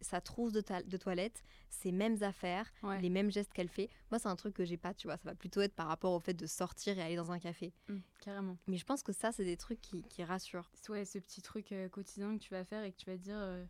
[0.00, 0.60] sa trousse de,
[0.96, 3.88] toilette, ses mêmes affaires, ouais les mêmes gestes qu'elle fait.
[4.10, 5.16] Moi, c'est un truc que j'ai pas, tu vois.
[5.16, 7.72] Ça va plutôt être par rapport au fait de sortir et aller dans un café.
[7.88, 10.70] Mm, carrément Mais je pense que ça, c'est des trucs qui, qui rassurent.
[10.88, 13.36] ouais, ce petit truc euh, quotidien que tu vas faire et que tu vas dire,
[13.38, 13.64] euh,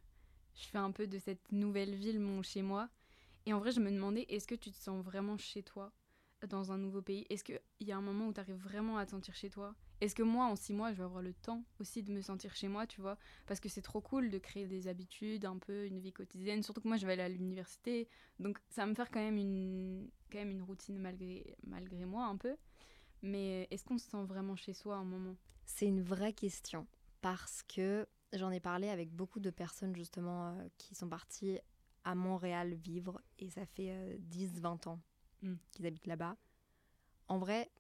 [0.55, 2.89] je fais un peu de cette nouvelle ville mon chez moi.
[3.47, 5.93] Et en vrai, je me demandais, est-ce que tu te sens vraiment chez toi
[6.47, 7.27] dans un nouveau pays?
[7.31, 9.75] Est-ce qu'il y a un moment où tu arrives vraiment à te sentir chez toi?
[10.01, 12.55] Est-ce que moi, en six mois, je vais avoir le temps aussi de me sentir
[12.55, 13.19] chez moi, tu vois?
[13.47, 16.63] Parce que c'est trop cool de créer des habitudes, un peu une vie quotidienne.
[16.63, 18.09] Surtout que moi, je vais aller à l'université.
[18.39, 22.27] Donc, ça va me faire quand même une, quand même une routine malgré, malgré moi,
[22.27, 22.57] un peu.
[23.23, 25.37] Mais est-ce qu'on se sent vraiment chez soi à un moment?
[25.65, 26.87] C'est une vraie question
[27.21, 31.59] parce que j'en ai parlé avec beaucoup de personnes justement euh, qui sont parties
[32.05, 35.01] à Montréal vivre et ça fait 10-20 ans
[35.43, 35.55] Mm.
[35.73, 36.37] qu'ils habitent là-bas.
[37.29, 37.71] En vrai,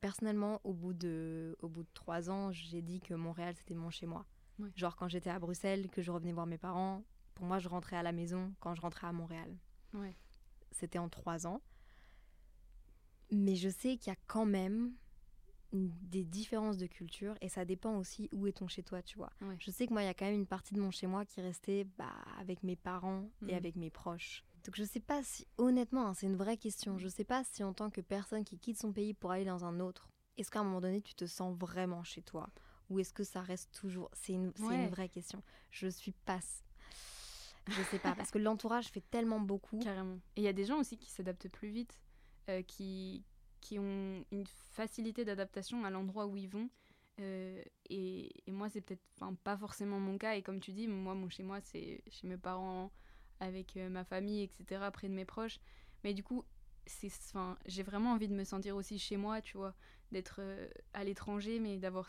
[0.00, 3.90] personnellement, au bout de, au bout de trois ans, j'ai dit que Montréal c'était mon
[3.90, 4.26] chez moi.
[4.58, 4.70] Ouais.
[4.74, 7.96] Genre quand j'étais à Bruxelles, que je revenais voir mes parents, pour moi je rentrais
[7.96, 9.56] à la maison quand je rentrais à Montréal.
[9.94, 10.16] Ouais.
[10.72, 11.60] C'était en trois ans.
[13.30, 14.92] Mais je sais qu'il y a quand même
[15.72, 19.30] des différences de culture et ça dépend aussi où est ton chez toi, tu vois.
[19.42, 19.56] Ouais.
[19.60, 21.26] Je sais que moi, il y a quand même une partie de mon chez moi
[21.26, 23.54] qui restait bah, avec mes parents et Mhm.
[23.54, 24.44] avec mes proches.
[24.68, 27.64] Donc je sais pas si, honnêtement, hein, c'est une vraie question, je sais pas si
[27.64, 30.60] en tant que personne qui quitte son pays pour aller dans un autre, est-ce qu'à
[30.60, 32.50] un moment donné tu te sens vraiment chez toi?
[32.90, 34.84] Ou est-ce que ça reste toujours C'est une, c'est Ouais.
[34.84, 35.42] une vraie question.
[35.70, 36.40] Je suis pas...
[37.66, 39.78] Je sais pas, parce que l'entourage fait tellement beaucoup.
[39.78, 40.16] Carrément.
[40.36, 41.98] Et il y a des gens aussi qui s'adaptent plus vite,
[42.50, 43.24] euh, qui,
[43.62, 46.68] qui ont une facilité d'adaptation à l'endroit où ils vont.
[47.20, 49.02] Euh, et, et, moi, c'est peut-être
[49.44, 50.34] pas forcément mon cas.
[50.34, 52.90] Et comme tu dis, moi, mon chez moi, c'est chez mes parents,
[53.40, 55.60] avec euh, ma famille, etc., près de mes proches.
[56.04, 56.44] Mais du coup,
[57.66, 59.74] j'ai vraiment envie de me sentir aussi chez moi, tu vois,
[60.12, 62.08] d'être euh, à l'étranger, mais d'avoir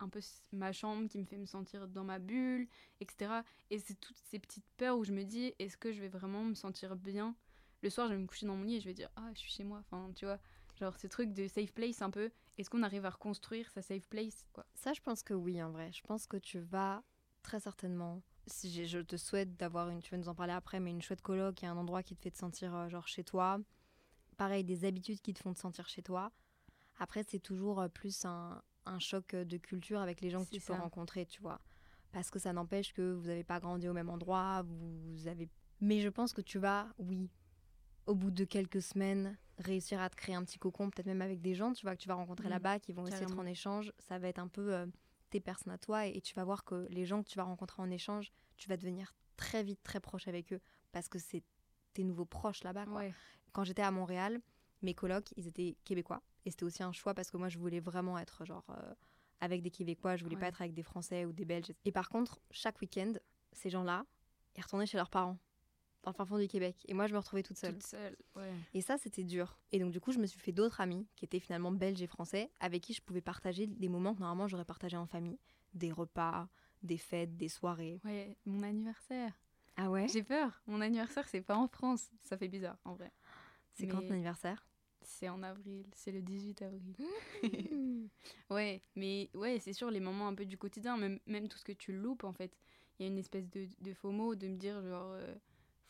[0.00, 0.20] un peu
[0.52, 2.68] ma chambre qui me fait me sentir dans ma bulle,
[3.00, 3.42] etc.
[3.70, 6.44] Et c'est toutes ces petites peurs où je me dis, est-ce que je vais vraiment
[6.44, 7.34] me sentir bien?
[7.82, 9.38] Le soir, je vais me coucher dans mon lit et je vais dire, ah, je
[9.38, 9.78] suis chez moi.
[9.80, 10.38] Enfin, tu vois,
[10.78, 12.30] genre ce truc de safe place un peu.
[12.56, 14.66] Est-ce qu'on arrive à reconstruire sa safe place quoi?
[14.74, 15.90] Ça, je pense que oui, en vrai.
[15.92, 17.02] Je pense que tu vas
[17.42, 20.90] très certainement si je te souhaite d'avoir une, tu vas nous en parler après, mais
[20.90, 23.58] une chouette coloc et un endroit qui te fait te sentir euh, genre chez toi.
[24.36, 26.32] Pareil, des habitudes qui te font te sentir chez toi.
[26.98, 30.50] Après, c'est toujours euh, plus un, un, choc euh, de culture avec les gens que
[30.50, 31.60] tu peux rencontrer, tu vois.
[32.12, 35.48] Parce que ça n'empêche que vous n'avez pas grandi au même endroit, vous avez...
[35.80, 37.30] Mais je pense que tu vas, oui,
[38.06, 41.40] au bout de quelques semaines, réussir à te créer un petit cocon, peut-être même avec
[41.40, 43.46] des gens, tu vois, que tu vas rencontrer mmh, là-bas, qui vont aussi être en
[43.46, 43.92] échange.
[43.98, 44.86] Ça va être un peu
[45.30, 47.82] tes personnes à toi et, tu vas voir que les gens que tu vas rencontrer
[47.82, 50.60] en échange, tu vas devenir très vite très proche avec eux
[50.92, 51.42] parce que c'est
[51.94, 52.86] tes nouveaux proches là-bas.
[53.52, 54.40] Quand j'étais à Montréal,
[54.82, 57.80] mes colocs, ils étaient québécois et c'était aussi un choix parce que moi je voulais
[57.80, 58.94] vraiment être genre euh,
[59.40, 61.72] avec des québécois, je voulais pas être avec des français ou des belges.
[61.84, 63.14] Et par contre, chaque week-end,
[63.52, 64.04] ces gens-là,
[64.56, 65.38] ils retournaient chez leurs parents
[66.02, 66.76] dans le fin fond du Québec.
[66.86, 67.74] Et moi, je me retrouvais toute seule.
[67.74, 68.52] Toute seule, ouais.
[68.74, 69.58] Et ça, c'était dur.
[69.72, 72.06] Et donc, du coup, je me suis fait d'autres amis qui étaient finalement belges et
[72.06, 75.38] français, avec qui je pouvais partager des moments que normalement j'aurais partagé en famille.
[75.74, 76.48] Des repas,
[76.82, 78.00] des fêtes, des soirées.
[78.04, 79.32] Ouais, mon anniversaire.
[79.76, 80.08] Ah ouais?
[80.08, 80.60] J'ai peur.
[80.66, 82.10] Mon anniversaire, c'est pas en France.
[82.24, 83.12] Ça fait bizarre, en vrai.
[83.74, 84.66] C'est quand ton anniversaire?
[85.02, 85.86] C'est en avril.
[85.94, 86.94] C'est le 18 avril.
[88.50, 91.64] ouais, mais ouais, c'est sûr, les moments un peu du quotidien, même, même tout ce
[91.64, 92.58] que tu loupes, en fait.
[92.98, 95.12] Il y a une espèce de, de FOMO de me dire, genre.
[95.12, 95.34] Euh,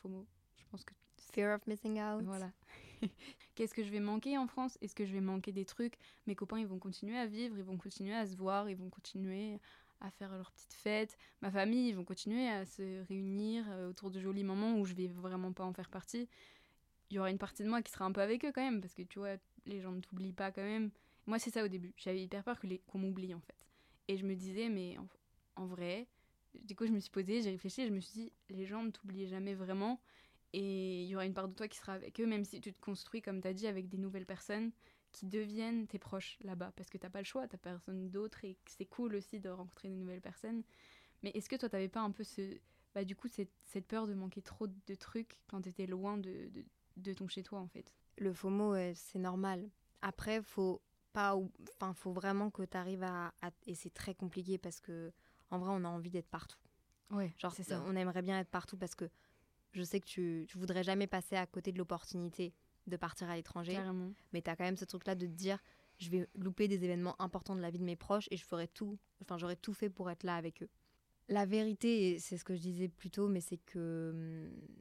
[0.02, 0.26] FOMO.
[0.56, 0.94] Je pense que.
[1.32, 2.22] Fear of missing out.
[2.24, 2.52] Voilà.
[3.54, 4.78] Qu'est-ce que je vais manquer en France?
[4.80, 5.98] Est-ce que je vais manquer des trucs?
[6.26, 8.88] Mes copains, ils vont continuer à vivre, ils vont continuer à se voir, ils vont
[8.88, 9.60] continuer
[10.00, 11.18] à faire leurs petites fêtes.
[11.42, 14.94] Ma famille, ils vont continuer à se réunir euh, autour de jolis moments où je
[14.94, 16.28] vais vraiment pas en faire partie.
[17.10, 18.80] Il y aura une partie de moi qui sera un peu avec eux quand même,
[18.80, 20.90] parce que tu vois, les gens ne t'oublient pas quand même.
[21.26, 21.92] Moi, c'est ça au début.
[21.96, 23.56] J'avais hyper peur qu'on m'oublie en fait.
[24.08, 24.96] Et je me disais, mais
[25.56, 26.06] en vrai,
[26.64, 28.90] du coup, je me suis posée, j'ai réfléchi, je me suis dit, les gens ne
[28.90, 30.00] t'oublient jamais vraiment.
[30.52, 32.72] Et il y aura une part de toi qui sera avec eux, même si tu
[32.72, 34.72] te construis, comme tu as dit, avec des nouvelles personnes
[35.12, 36.72] qui deviennent tes proches là-bas.
[36.76, 39.88] Parce que t'as pas le choix, t'as personne d'autre et c'est cool aussi de rencontrer
[39.88, 40.62] de nouvelles personnes.
[41.22, 42.58] Mais est-ce que toi, t'avais pas un peu ce.
[42.94, 46.48] Bah, du coup, cette, cette peur de manquer trop de trucs quand t'étais loin de,
[46.48, 46.64] de,
[46.96, 47.92] de, ton chez-toi, en fait?
[48.16, 49.68] Le FOMO, c'est normal.
[50.00, 50.80] Après, faut
[51.12, 51.36] pas.
[51.76, 53.50] Enfin, faut vraiment que t'arrives à, à.
[53.66, 55.12] Et c'est très compliqué parce que
[55.50, 56.58] en vrai, on a envie d'être partout.
[57.10, 57.82] Ouais, genre ça.
[57.86, 59.08] On aimerait bien être partout parce que
[59.72, 62.54] je sais que tu, tu voudrais jamais passer à côté de l'opportunité
[62.86, 63.78] de partir à l'étranger.
[64.32, 65.58] Mais tu as quand même ce truc-là de te dire
[65.98, 68.68] je vais louper des événements importants de la vie de mes proches et je ferai
[68.68, 70.68] tout, enfin j'aurais tout fait pour être là avec eux.
[71.28, 74.78] La vérité, c'est ce que je disais plus tôt, mais c'est que hum,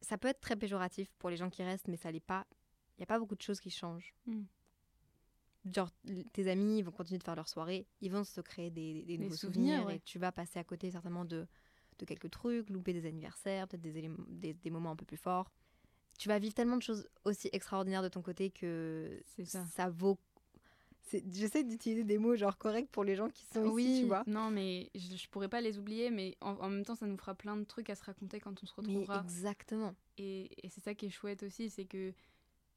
[0.00, 2.46] ça peut être très péjoratif pour les gens qui restent, mais ça l'est pas.
[2.96, 4.14] Il n'y a pas beaucoup de choses qui changent.
[4.26, 4.42] Hmm
[5.72, 5.90] genre
[6.32, 9.34] tes amis vont continuer de faire leur soirée, ils vont se créer des, des, nouveaux
[9.34, 11.46] souvenirs, et tu vas passer à côté certainement de,
[11.98, 15.50] de quelques trucs, louper des anniversaires, peut-être des, des, des, moments un peu plus forts.
[16.18, 19.64] Tu vas vivre tellement de choses aussi extraordinaires de ton côté que ça.
[19.66, 20.18] ça vaut.
[21.30, 24.24] J'essaie d'utiliser des mots genre corrects pour les gens qui sont oui, ici, tu vois.
[24.26, 27.34] Non, mais je, je, pourrais pas les oublier, mais en, même temps, ça nous fera
[27.34, 29.22] plein de trucs à se raconter quand on se retrouvera.
[29.22, 29.94] exactement.
[30.18, 32.14] Et, et c'est ça qui est chouette aussi, c'est que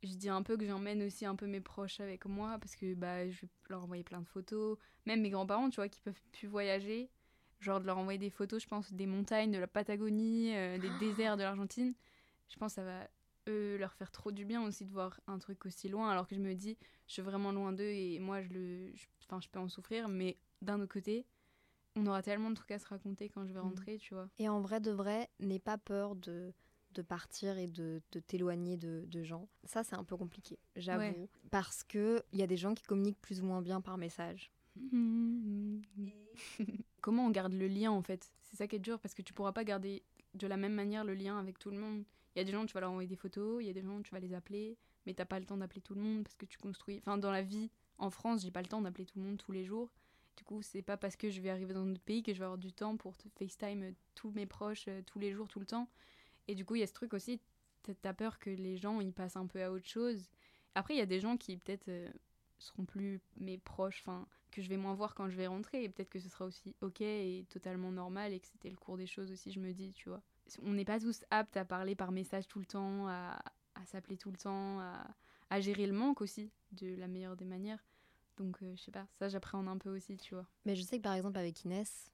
[0.03, 2.93] je dis un peu que j'emmène aussi un peu mes proches avec moi parce que
[2.93, 4.77] bah, je vais leur envoyer plein de photos.
[5.05, 7.09] Même mes grands-parents, tu vois, qui peuvent plus voyager.
[7.59, 10.99] Genre de leur envoyer des photos, je pense, des montagnes de la Patagonie, des euh,
[10.99, 11.95] déserts de l'Argentine.
[12.49, 13.07] Je pense que ça va
[13.47, 16.35] eux leur faire trop du bien aussi de voir un truc aussi loin alors que
[16.35, 18.93] je me dis je suis vraiment loin d'eux et moi je le
[19.25, 21.25] enfin je, peux en souffrir mais d'un autre côté
[21.95, 23.63] on aura tellement de trucs à se raconter quand je vais mmh.
[23.63, 26.53] rentrer tu vois et en vrai de vrai n'aie pas peur de
[26.97, 29.47] de partir et de, t'éloigner de, gens.
[29.63, 31.29] Ça, c'est un peu compliqué, j'avoue.
[31.51, 34.51] Parce qu'il y a des gens qui communiquent plus ou moins bien par message.
[37.01, 38.31] Comment on garde le lien en fait?
[38.41, 41.03] C'est ça qui est dur parce que tu pourras pas garder de la même manière
[41.03, 42.03] le lien avec tout le monde.
[42.35, 43.81] Il y a des gens, tu vas leur envoyer des photos, il y a des
[43.81, 46.35] gens, tu vas les appeler, mais t'as pas le temps d'appeler tout le monde parce
[46.35, 46.99] que tu construis.
[46.99, 49.51] Enfin, dans la vie en France, j'ai pas le temps d'appeler tout le monde tous
[49.51, 49.91] les jours.
[50.35, 52.45] Du coup, c'est pas parce que je vais arriver dans notre pays que je vais
[52.45, 55.65] avoir du temps pour te FaceTime tous mes proches euh, tous les jours, tout le
[55.65, 55.89] temps.
[56.47, 57.39] Et du coup, il y a ce truc aussi,
[58.01, 60.29] t'as peur que les gens ils passent un peu à autre chose.
[60.75, 62.09] Après, il y a des gens qui peut-être euh,
[62.59, 65.89] seront plus mes proches, enfin, que je vais moins voir quand je vais rentrer, et
[65.89, 69.07] peut-être que ce sera aussi ok et totalement normal, et que c'était le cours des
[69.07, 70.21] choses aussi, je me dis, tu vois.
[70.63, 73.43] On n'est pas tous aptes à parler par message tout le temps, à,
[73.75, 75.07] à s'appeler tout le temps, à,
[75.49, 77.83] à, gérer le manque aussi, de la meilleure des manières.
[78.37, 80.45] Donc, euh, je sais pas, ça j'appréhende un peu aussi, tu vois.
[80.65, 82.11] Mais je sais que par exemple avec Inès,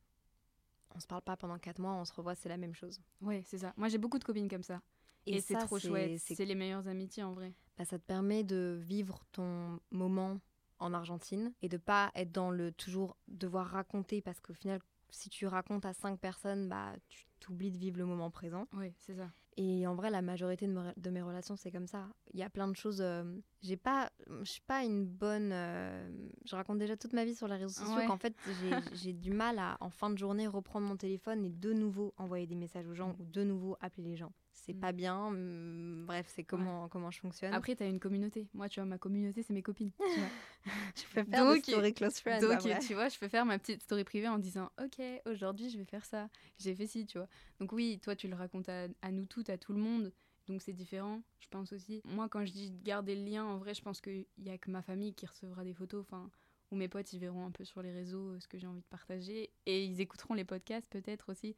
[0.96, 3.02] on se parle pas pendant 4 mois, on se revoit, c'est la même chose.
[3.22, 3.74] Ouais, c'est ça.
[3.78, 4.82] Moi j'ai beaucoup de copines comme ça.
[5.26, 6.20] Et, c'est trop chouette.
[6.20, 7.54] c'est- les meilleures amitiés en vrai.
[7.78, 10.40] bah, ça te permet de vivre ton moment
[10.80, 14.80] en Argentine et de pas être dans le toujours devoir raconter parce qu'au final,
[15.10, 18.68] si tu racontes à 5 personnes, bah, tu t'oublies de vivre le moment présent.
[18.74, 19.32] Ouais, c'est ça.
[19.58, 22.08] Et en vrai, la majorité de, me- de mes relations, c'est comme ça.
[22.34, 23.02] Il y a plein de choses.
[23.02, 23.24] euh,
[23.62, 24.12] j'ai pas,
[24.42, 25.52] je suis pas une bonne.
[25.54, 26.10] euh,
[26.46, 28.08] je raconte déjà toute ma vie sur les réseaux sociaux Ouais.
[28.08, 31.50] qu'en fait, j'ai- j'ai du mal à, en fin de journée, reprendre mon téléphone et
[31.50, 34.32] de nouveau envoyer des messages aux gens ou de nouveau appeler les gens.
[34.54, 34.80] C'est Mm.
[34.80, 35.28] pas bien.
[35.28, 37.54] hum, bref, c'est comment, comment je fonctionne.
[37.54, 38.48] Après, t'as une communauté.
[38.54, 39.92] Moi, tu vois, ma communauté, c'est mes copines.
[40.14, 40.30] tu vois.
[40.96, 42.40] je peux faire Donc, des stories close friends.
[42.42, 45.78] Donc, tu vois, je peux faire ma petite story privée en disant Ok, aujourd'hui, je
[45.78, 46.30] vais faire ça.
[46.60, 47.28] J'ai fait ci, tu vois.
[47.60, 50.14] Donc, oui, toi, tu le racontes à, à nous toutes, à tout le monde.
[50.48, 52.02] Donc, c'est différent, je pense aussi.
[52.06, 54.70] Moi, quand je dis garder le lien, en vrai, je pense qu'il n'y a que
[54.70, 56.02] ma famille qui recevra des photos.
[56.02, 56.30] Enfin,
[56.72, 58.82] ou mes potes, ils verront un peu sur les réseaux euh, ce que j'ai envie
[58.82, 59.52] de partager.
[59.66, 61.56] Et ils écouteront les podcasts, peut-être aussi.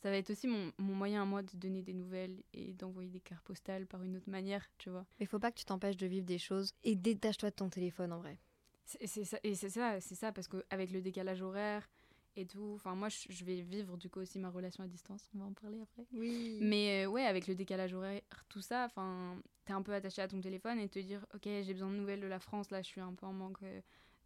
[0.00, 3.10] Ça va être aussi mon, mon moyen à moi de donner des nouvelles et d'envoyer
[3.10, 5.04] des cartes postales par une autre manière, tu vois.
[5.18, 8.12] Mais faut pas que tu t'empêches de vivre des choses et détache-toi de ton téléphone
[8.12, 8.38] en vrai.
[8.84, 11.90] C'est ça, et c'est ça, c'est ça, parce qu'avec le décalage horaire
[12.36, 15.28] et tout, enfin moi je, je vais vivre du coup aussi ma relation à distance,
[15.34, 16.06] on va en parler après.
[16.12, 16.58] Oui.
[16.62, 20.28] Mais euh, ouais, avec le décalage horaire, tout ça, enfin, t'es un peu attaché à
[20.28, 22.86] ton téléphone et te dire, ok, j'ai besoin de nouvelles de la France, là je
[22.86, 23.80] suis un peu en manque euh,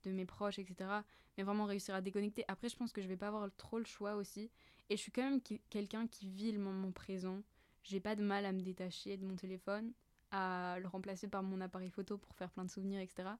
[0.04, 0.90] de mes proches, etc.
[1.36, 2.44] Mais vraiment réussir à déconnecter.
[2.46, 4.50] Après, je pense que je vais pas avoir trop le choix aussi.
[4.92, 7.40] Et je suis quand même quelqu'un qui vit le moment présent.
[7.82, 9.90] J'ai pas de mal à me détacher de mon téléphone,
[10.30, 13.30] à le remplacer par mon appareil photo pour faire plein de souvenirs, etc.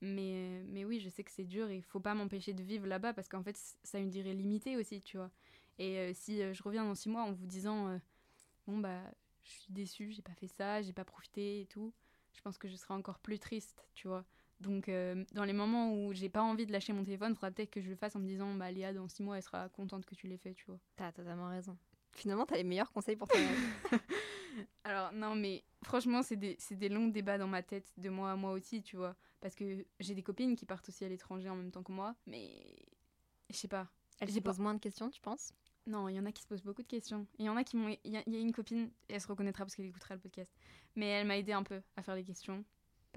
[0.00, 2.88] Mais, mais oui, je sais que c'est dur et il faut pas m'empêcher de vivre
[2.88, 5.30] là-bas parce qu'en fait, ça a une durée limitée aussi, tu vois.
[5.78, 7.98] Et euh, si euh, je reviens dans six mois en vous disant, euh,
[8.66, 9.00] bon, bah,
[9.44, 11.94] je suis déçue, j'ai pas fait ça, j'ai pas profité et tout,
[12.32, 14.24] je pense que je serai encore plus triste, tu vois.
[14.60, 17.50] Donc, euh, dans les moments où j'ai pas envie de lâcher mon téléphone, il faudra
[17.52, 19.68] peut-être que je le fasse en me disant, bah, Léa, dans six mois, elle sera
[19.68, 20.78] contente que tu l'aies fait, tu vois.
[20.96, 21.76] T'as totalement raison.
[22.12, 23.38] Finalement, t'as les meilleurs conseils pour toi.
[24.84, 28.32] Alors, non, mais franchement, c'est des, c'est des longs débats dans ma tête, de moi
[28.32, 29.14] à moi aussi, tu vois.
[29.40, 32.16] Parce que j'ai des copines qui partent aussi à l'étranger en même temps que moi,
[32.26, 32.50] mais
[33.50, 33.86] je sais pas.
[34.20, 35.52] Elle J'ai se pas- pose moins de questions, tu penses?
[35.86, 37.26] Non, il y en a qui se posent beaucoup de questions.
[37.38, 37.96] Il y en a qui m'ont.
[38.04, 40.20] Il y, a- il y a une copine, elle se reconnaîtra parce qu'elle écoutera le
[40.20, 40.52] podcast.
[40.96, 42.64] Mais elle m'a aidé un peu à faire les questions.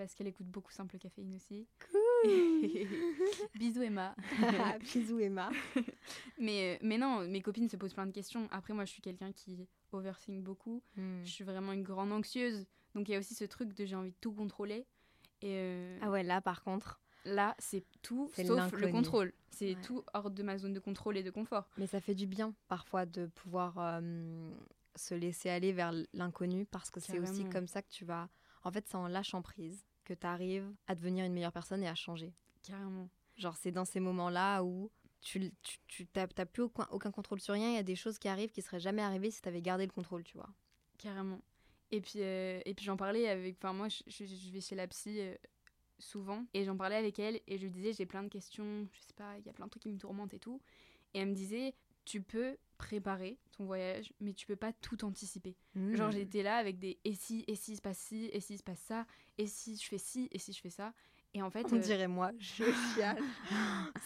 [0.04, 1.68] Parce qu'elle écoute beaucoup Simple Caféine aussi.
[3.56, 4.16] Bisous Emma.
[4.94, 5.52] Bisous Emma.
[6.40, 8.48] mais, euh, mais non, mes copines se posent plein de questions.
[8.52, 10.82] Après, moi, je suis quelqu'un qui overthink beaucoup.
[10.98, 11.22] Hmm.
[11.24, 12.66] Je suis vraiment une grande anxieuse.
[12.96, 14.86] Donc, il y a aussi ce truc de j'ai envie de tout contrôler.
[15.42, 17.00] Et euh, Ah ouais, là par contre.
[17.26, 19.34] là, c'est tout sauf le contrôle.
[19.50, 19.82] C'est Ouais.
[19.84, 21.70] tout hors de ma zone de contrôle et de confort.
[21.78, 24.50] Mais ça fait du bien parfois de pouvoir euh,
[24.96, 28.30] se laisser aller vers l'inconnu parce que c'est aussi comme ça que tu vas.
[28.64, 29.84] En fait, c'est en lâchant prise
[30.16, 32.34] que tu arrives à devenir une meilleure personne et à changer.
[32.64, 33.10] Carrément.
[33.38, 37.40] Genre, c'est dans ces moments-là où tu, tu, tu t'as, t'as plus aucun, aucun contrôle
[37.40, 37.70] sur rien.
[37.70, 39.86] Il y a des choses qui arrivent qui seraient jamais arrivées si tu avais gardé
[39.86, 40.50] le contrôle, tu vois.
[40.98, 41.42] Carrément.
[41.92, 43.58] Et puis, euh, et puis j'en parlais avec.
[43.58, 45.36] Enfin, moi, je, je- je vais chez la psy euh,
[46.00, 46.46] souvent.
[46.54, 47.40] Et j'en parlais avec elle.
[47.48, 48.88] Et je lui disais, j'ai plein de questions.
[48.94, 50.62] Je sais pas, il y a plein de trucs qui me tourmentent et tout.
[51.14, 51.74] Et elle me disait,
[52.06, 55.56] tu peux préparer ton voyage, mais tu peux pas tout anticiper.
[55.76, 56.12] Genre, Hmm.
[56.12, 58.80] j'étais là avec des et si, et si se passe ci, et si se passe
[58.80, 59.06] ça,
[59.38, 60.92] et si je fais ci, et si je fais ça.
[61.34, 61.66] Et en fait.
[61.72, 62.64] On euh, dirait moi, je
[62.96, 63.22] chiale.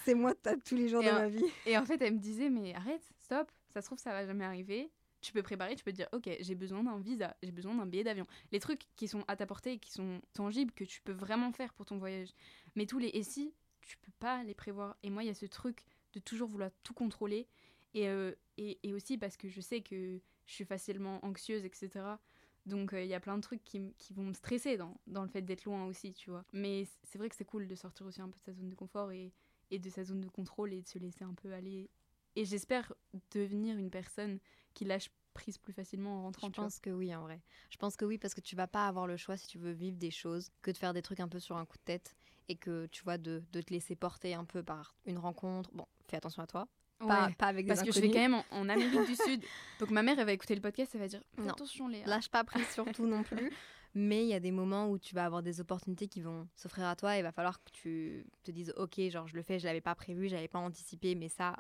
[0.04, 0.34] c'est moi
[0.66, 1.46] tous les jours Et de ma vie.
[1.66, 4.46] Et en fait, elle me disait, mais arrête, stop, ça se trouve, ça va jamais
[4.46, 4.92] arriver.
[5.22, 7.88] Tu peux préparer, tu peux te dire, ok, j'ai besoin d'un visa, j'ai besoin d'un
[7.88, 8.28] billet d'avion.
[8.52, 11.74] Les trucs qui sont à ta portée, qui sont tangibles, que tu peux vraiment faire
[11.74, 12.30] pour ton voyage.
[12.76, 14.96] Mais tous les et si, tu peux pas les prévoir.
[15.02, 15.84] Et moi, il y a ce truc
[16.14, 17.48] de toujours vouloir tout contrôler.
[17.96, 22.20] Et, euh, et, et aussi parce que je sais que je suis facilement anxieuse, etc.
[22.68, 25.24] Donc euh, il y a plein de trucs qui, qui vont me stresser dans, dans
[25.24, 26.46] le fait d'être loin aussi, tu vois.
[26.54, 28.76] Mais c'est vrai que c'est cool de sortir aussi un peu de sa zone de
[28.76, 29.34] confort et,
[29.72, 31.90] et de sa zone de contrôle et de se laisser un peu aller.
[32.36, 32.94] Et j'espère
[33.32, 34.40] devenir une personne
[34.74, 36.48] qui lâche prise plus facilement en rentrant.
[36.48, 37.42] Je pense que oui, en vrai.
[37.70, 39.72] Je pense que oui, parce que tu vas pas avoir le choix si tu veux
[39.72, 42.16] vivre des choses que de faire des trucs un peu sur un coup de tête
[42.48, 45.72] et que tu vois, de, de te laisser porter un peu par une rencontre.
[45.74, 46.68] Bon, fais attention à toi.
[47.00, 47.34] Pas, Ouais.
[47.36, 49.44] pas avec des Parce que je vais quand même en, en Amérique du Sud.
[49.80, 51.50] Donc ma mère, elle va écouter le podcast, elle va dire Non.
[51.50, 52.06] attention, Léa.
[52.08, 53.52] Lâche pas prise surtout non plus.
[53.98, 56.86] Mais il y a des moments où tu vas avoir des opportunités qui vont s'offrir
[56.86, 59.58] à toi et il va falloir que tu te dises ok genre je le fais
[59.58, 61.56] je l'avais pas prévu j'avais pas anticipé mais ça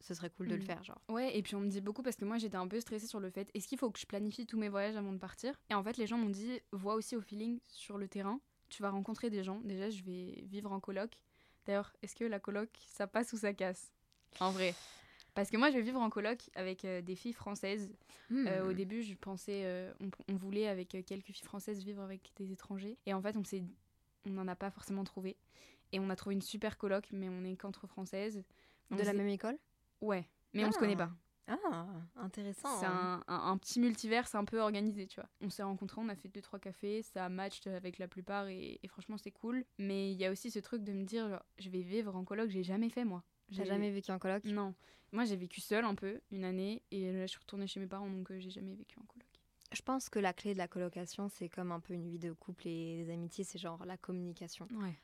[0.00, 0.64] ce serait cool de le Mm.
[0.66, 2.78] faire genre Ouais, et puis on me dit beaucoup parce que moi j'étais un peu
[2.78, 5.18] stressée sur le fait est-ce qu'il faut que je planifie tous mes voyages avant de
[5.18, 5.54] partir?
[5.70, 8.82] Et en fait, les gens m'ont dit vois aussi au feeling sur le terrain, tu
[8.82, 9.58] vas rencontrer des gens.
[9.64, 11.18] Déjà, je vais vivre en coloc.
[11.64, 13.94] D'ailleurs, est-ce que la coloc ça passe ou ça casse?
[14.40, 14.74] En vrai.
[15.34, 17.92] Parce que moi, je vais vivre en coloc avec euh, des filles françaises.
[18.46, 18.70] Euh, Hmm.
[18.70, 22.32] au début, je pensais, euh, on, on voulait avec euh, quelques filles françaises vivre avec
[22.36, 22.96] des étrangers.
[23.06, 23.62] Et en fait, on s'est,
[24.26, 25.36] on n'en a pas forcément trouvé.
[25.92, 28.42] Et on a trouvé une super coloc, mais on est qu'entre françaises.
[28.90, 29.58] On De la même école?
[30.00, 31.10] Ouais, mais on se connaît pas.
[31.46, 31.86] Ah,
[32.16, 32.78] intéressant.
[32.80, 35.28] C'est un, un- un petit multivers, c'est un peu organisé, tu vois.
[35.40, 38.48] On s'est rencontrés, on a fait deux trois cafés, ça a match avec la plupart
[38.48, 39.64] et, et franchement c'est cool.
[39.78, 42.24] Mais il y a aussi ce truc de me dire, genre, je vais vivre en
[42.24, 43.24] coloc, j'ai jamais fait moi.
[43.50, 44.44] J'ai jamais vécu en coloc?
[44.44, 44.74] Non.
[45.12, 47.86] Moi j'ai vécu seule un peu, une année, et là je suis retournée chez mes
[47.86, 49.26] parents, donc euh, j'ai jamais vécu en coloc.
[49.72, 52.32] Je pense que la clé de la colocation, c'est comme un peu une vie de
[52.32, 54.66] couple et des amitiés, c'est genre la communication.
[54.72, 54.98] Ouais.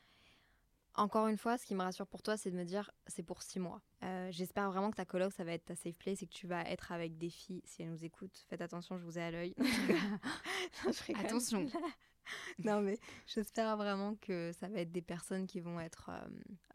[0.97, 3.43] Encore une fois, ce qui me rassure pour toi, c'est de me dire c'est pour
[3.43, 3.83] six mois.
[4.05, 6.47] Euh, J'espère vraiment que ta coloc, ça va être ta safe place et que tu
[6.47, 8.45] vas être avec des filles si elles nous écoutent.
[8.49, 9.55] Faites attention, je vous ai à l'œil.
[11.17, 11.67] Attention.
[12.65, 16.27] non, mais j'espère vraiment que ça va être des personnes qui vont être euh,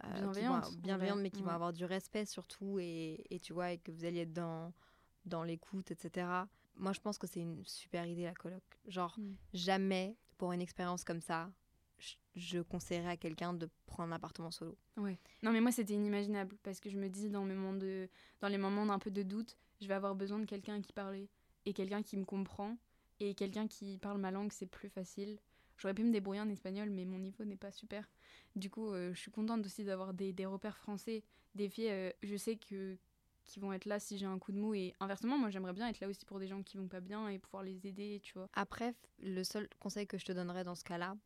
[0.05, 1.53] euh, qui vont- Bienveillantes, bienveillantes, mais qui vont ouais.
[1.55, 4.73] avoir du respect surtout et, et tu vois, et que vous alliez être dans,
[5.25, 6.27] dans l'écoute, etc.
[6.75, 8.63] Moi, je pense que c'est une super idée la coloc.
[8.88, 9.33] Genre, Mm.
[9.53, 11.51] jamais pour une expérience comme ça,
[12.35, 14.77] je, conseillerais à quelqu'un de prendre un appartement solo.
[14.95, 15.19] Ouais.
[15.43, 18.09] Non, mais moi, c'était inimaginable parce que je me dis, dans, mes moments de...
[18.39, 21.27] dans les moments d'un peu de doute, je vais avoir besoin de quelqu'un qui parle
[21.65, 22.77] et quelqu'un qui me comprend
[23.19, 25.39] et quelqu'un qui parle ma langue, c'est plus facile.
[25.77, 28.10] J'aurais pu me débrouiller en espagnol, mais mon niveau n'est pas super.
[28.55, 31.23] Du coup, euh, je suis contente aussi d'avoir des, des repères français,
[31.55, 32.97] des filles, euh, je sais que
[33.45, 35.88] qui vont être là si j'ai un coup de mou et inversement moi j'aimerais bien
[35.88, 38.34] être là aussi pour des gens qui vont pas bien et pouvoir les aider tu
[38.36, 41.17] vois Après, le seul conseil que je te donnerais dans ce cas-là,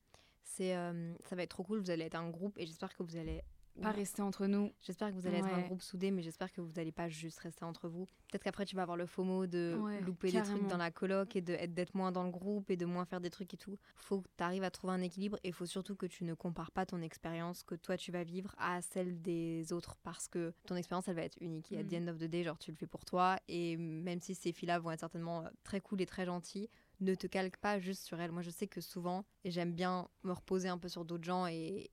[0.41, 3.03] c'est euh, ça va être trop cool, vous allez être un groupe et j'espère que
[3.03, 3.41] vous allez...
[3.81, 6.61] pas rester entre nous J'espère que vous allez être un groupe soudé, mais j'espère que
[6.61, 8.05] vous n'allez pas juste rester entre vous.
[8.29, 11.35] Peut-être qu'après, tu vas avoir le FOMO de Ouais, louper des trucs dans la coloc
[11.35, 13.77] et d'être moins dans le groupe et de moins faire des trucs et tout.
[13.95, 16.33] faut que tu arrives à trouver un équilibre et il faut surtout que tu ne
[16.33, 20.53] compares pas ton expérience que toi tu vas vivre à celle des autres parce que
[20.65, 21.71] ton expérience, elle va être unique.
[21.71, 22.03] Et at the Mm.
[22.03, 24.79] end of the day, genre, tu le fais pour toi et même si ces filles-là
[24.79, 26.69] vont être certainement euh, très cool et très gentilles,
[27.03, 28.31] ne te calque pas juste sur elles.
[28.31, 31.91] Moi, je sais que souvent, j'aime bien me reposer un peu sur d'autres gens et,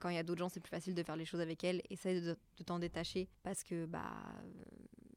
[0.00, 1.82] quand il y a d'autres gens, c'est plus facile de faire les choses avec elles.
[1.90, 4.64] Essaye de, de t'en détacher parce que bah euh,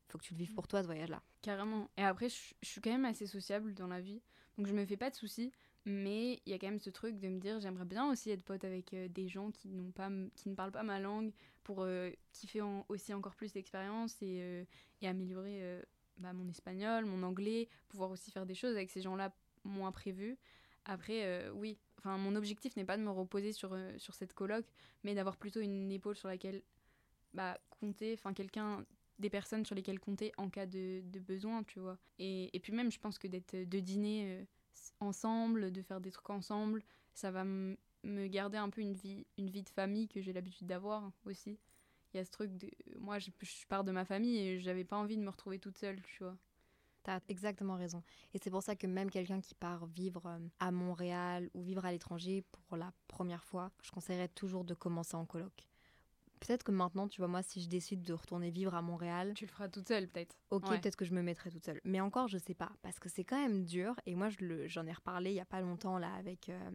[0.10, 1.22] faut que tu le vives pour toi ce voyage-là.
[1.42, 1.89] Carrément.
[1.98, 4.22] Et après, je, suis quand même assez sociable dans la vie.
[4.58, 5.52] Donc je me fais pas de soucis.
[5.86, 8.44] Mais il y a quand même ce truc de me dire j'aimerais bien aussi être
[8.44, 11.32] pote avec euh, des gens qui, pas, qui ne parlent pas ma langue
[11.63, 14.65] pour euh, kiffer aussi encore plus l'expérience et, euh,
[15.02, 15.82] et améliorer euh,
[16.19, 20.38] bah, mon espagnol, mon anglais, pouvoir aussi faire des choses avec ces gens-là moins prévues.
[20.86, 24.34] Après, euh, oui, enfin, mon objectif n'est pas de me reposer sur, euh, sur cette
[24.34, 24.65] coloc,
[25.03, 26.62] mais d'avoir plutôt une épaule sur laquelle
[27.34, 28.86] bah, compter, enfin quelqu'un
[29.19, 31.97] des personnes sur lesquelles compter en cas de, besoin, tu vois.
[32.19, 34.45] Et, et puis même, je pense que d'être de dîner euh,
[34.99, 39.49] ensemble, de faire des trucs ensemble, ça va me garder un peu une vie, une
[39.49, 41.60] vie de famille que j'ai l'habitude d'avoir aussi.
[42.13, 42.69] Il y a ce truc de...
[42.98, 45.78] Moi, je, je pars de ma famille et j'avais pas envie de me retrouver toute
[45.78, 46.36] seule, tu vois.
[47.04, 48.04] T'as exactement raison.
[48.34, 51.86] Et c'est pour ça que même quelqu'un qui part vivre euh, à Montréal ou vivre
[51.86, 55.67] à l'étranger pour la première fois, je conseillerais toujours de commencer en coloc.
[56.41, 59.45] Peut-être que maintenant, tu vois, moi, si je décide de retourner vivre à Montréal, Tu
[59.45, 60.38] le feras toute seule, peut-être.
[60.52, 60.80] Ok, Ouais.
[60.80, 61.82] peut-être que je me mettrai toute seule.
[61.84, 62.72] Mais encore, je sais pas.
[62.82, 63.95] Parce que c'est quand même dur.
[64.06, 66.72] Et moi, je le- j'en ai reparlé il y a pas longtemps, là, avec, euh,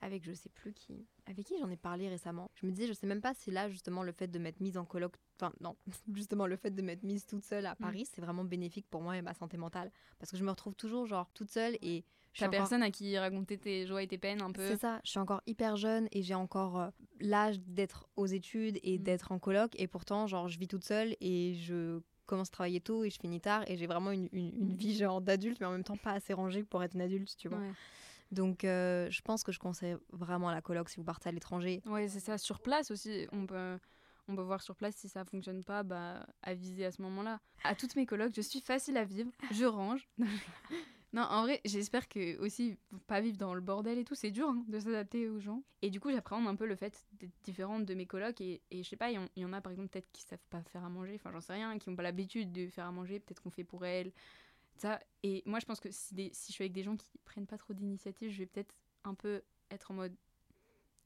[0.00, 1.06] avec je sais plus qui.
[1.26, 2.50] Avec qui j'en ai parlé récemment?
[2.54, 4.76] Je me disais, je sais même pas si là, justement, le fait de m'être mise
[4.76, 5.14] en coloc.
[5.38, 5.76] Enfin, non,
[6.14, 9.16] justement, le fait de m'être mise toute seule à Paris, c'est vraiment bénéfique pour moi
[9.16, 9.92] et ma santé mentale.
[10.18, 12.04] Parce que je me retrouve toujours, genre, toute seule et.
[12.32, 14.66] je suis T'as encore- personne à qui raconter tes joies et tes peines un peu?
[14.66, 18.78] c'est ça, je suis encore hyper jeune et j'ai encore euh, l'âge d'être aux études
[18.82, 19.02] et Mm.
[19.02, 22.80] d'être en coloc et pourtant genre je vis toute seule et je commence à travailler
[22.80, 25.66] tôt et je finis tard et j'ai vraiment une, une- une vie genre d'adulte mais
[25.66, 27.58] en même temps pas assez rangée pour être une adulte, tu vois.
[27.58, 27.72] Ouais.
[28.32, 31.82] Donc euh, je pense que je conseille vraiment la coloc si vous partez à l'étranger.
[31.86, 32.38] Ouais, c'est ça.
[32.38, 33.78] Sur place aussi, on peut,
[34.26, 37.40] on peut voir sur place si ça fonctionne pas, bah, aviser à ce moment-là.
[37.62, 40.08] À toutes mes colocs, je suis facile à vivre, je range.
[41.12, 44.48] non, en vrai, j'espère que aussi, pas vivre dans le bordel et tout, c'est dur
[44.48, 45.62] hein, de s'adapter aux gens.
[45.82, 48.40] Et du coup, j'appréhende un peu le fait d'être différente de mes colocs.
[48.40, 50.38] Et, et je sais pas, il y, y en a par exemple peut-être qui savent
[50.48, 52.92] pas faire à manger, enfin j'en sais rien, qui ont pas l'habitude de faire à
[52.92, 54.10] manger, peut-être qu'on fait pour elles.
[54.78, 54.98] Ça.
[55.22, 57.46] Et moi, je pense que si, des- si je suis avec des gens qui prennent
[57.46, 60.14] pas trop d'initiative, je vais peut-être un peu être en mode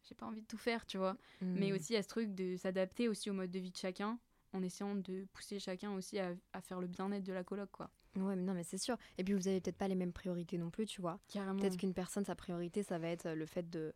[0.09, 1.17] j'ai pas envie de tout faire, tu vois.
[1.41, 1.75] Mais Mm.
[1.75, 4.19] aussi, il y a ce truc de s'adapter aussi au mode de vie de chacun,
[4.53, 7.91] en essayant de pousser chacun aussi à, à faire le bien-être de la coloc, quoi.
[8.15, 8.97] Ouais, mais non mais c'est sûr.
[9.19, 11.19] Et puis vous avez peut-être pas les mêmes priorités non plus, tu vois.
[11.29, 11.59] Carrément.
[11.59, 13.93] Peut-être qu'une personne, sa priorité, ça va être euh, le fait de,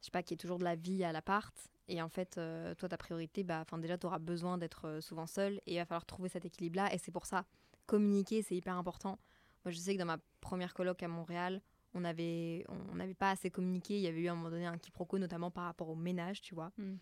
[0.00, 1.54] je sais pas, qu'il y ait toujours de la vie à l'appart.
[1.86, 5.00] Et en fait, euh, toi, ta priorité, bah, enfin, déjà, tu auras besoin d'être euh,
[5.00, 6.92] souvent seule et il va falloir trouver cet équilibre-là.
[6.92, 7.44] Et c'est pour ça,
[7.86, 9.18] communiquer, c'est hyper important.
[9.64, 11.60] Moi, je sais que dans ma première coloc à Montréal,
[11.94, 13.96] on avait, on n'avait pas assez communiqué.
[13.96, 16.40] Il y avait eu à un moment donné un quiproquo, notamment par rapport au ménage,
[16.42, 16.96] tu vois, Mm.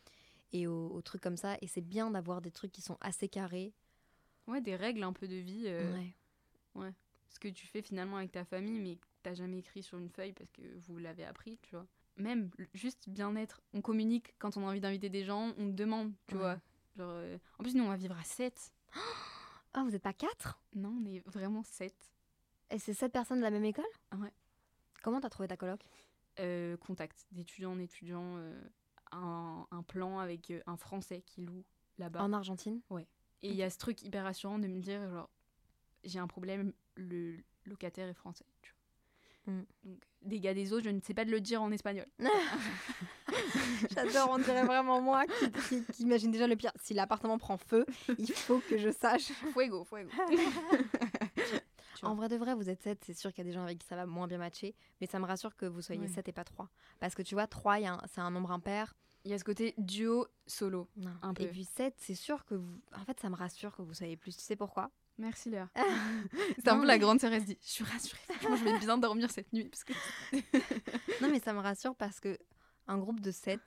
[0.53, 1.57] et aux, aux trucs comme ça.
[1.63, 3.73] Et c'est bien d'avoir des trucs qui sont assez carrés.
[4.47, 5.65] Ouais, des règles un peu de vie.
[5.67, 5.97] euh,
[6.75, 6.93] Ouais.
[7.31, 10.11] Ce que tu fais finalement avec ta famille, mais que t'as jamais écrit sur une
[10.11, 11.87] feuille parce que vous l'avez appris, tu vois.
[12.19, 13.63] même juste bien-être.
[13.73, 16.41] On communique quand on a envie d'inviter des gens, on demande, tu Ouais.
[16.43, 16.61] vois.
[16.99, 18.71] Genre, euh, En plus, nous, on va vivre à 7.
[19.75, 20.61] Ah, vous n'êtes pas quatre?
[20.75, 21.95] Non, on est vraiment 7.
[22.71, 23.85] Et c'est sept personnes de la même école?
[24.19, 24.33] Ouais.
[25.03, 25.81] Comment t'as trouvé ta coloc?
[26.41, 28.63] Euh, contact d'étudiant en étudiant, euh,
[29.13, 31.65] un, un plan avec euh, un Français qui loue
[31.99, 32.23] là-bas.
[32.23, 32.81] En Argentine?
[33.43, 35.29] Et il y a ce truc hyper rassurant de me dire, genre,
[36.05, 38.47] j'ai un problème, le locataire est français.
[38.63, 38.82] Tu vois.
[39.47, 39.61] Mm.
[39.85, 42.07] Donc, des gars des autres, je ne sais pas de le dire en espagnol.
[43.95, 46.71] J'adore, on dirait vraiment moi qui, qui- qui imagine déjà le pire.
[46.81, 47.85] Si l'appartement prend feu,
[48.19, 49.33] il faut que je sache.
[49.53, 50.11] Fuego, fuego.
[52.05, 53.79] En vrai de vrai, vous êtes 7, c'est sûr qu'il y a des gens avec
[53.79, 56.09] qui ça va moins bien matcher, mais ça me rassure que vous soyez Ouais.
[56.09, 56.69] 7 et pas 3.
[56.99, 58.95] Parce que tu vois, 3, il y a un- c'est un nombre impair.
[59.25, 60.89] Il y a ce côté duo solo.
[60.97, 61.13] Non.
[61.23, 62.81] Un Et puis 7, c'est sûr que vous.
[62.93, 64.37] En fait, ça me rassure que vous soyez plus.
[64.37, 64.91] Tu sais pourquoi?
[65.23, 65.69] Merci Léa.
[66.59, 68.79] C'est un peu la grande sœur, elle se dit, je suis rassurée, franchement, je vais
[68.81, 69.69] bien dormir cette nuit.
[69.69, 69.93] Parce que...
[71.23, 72.37] Non, mais ça me rassure parce que
[72.89, 73.61] un groupe de 7,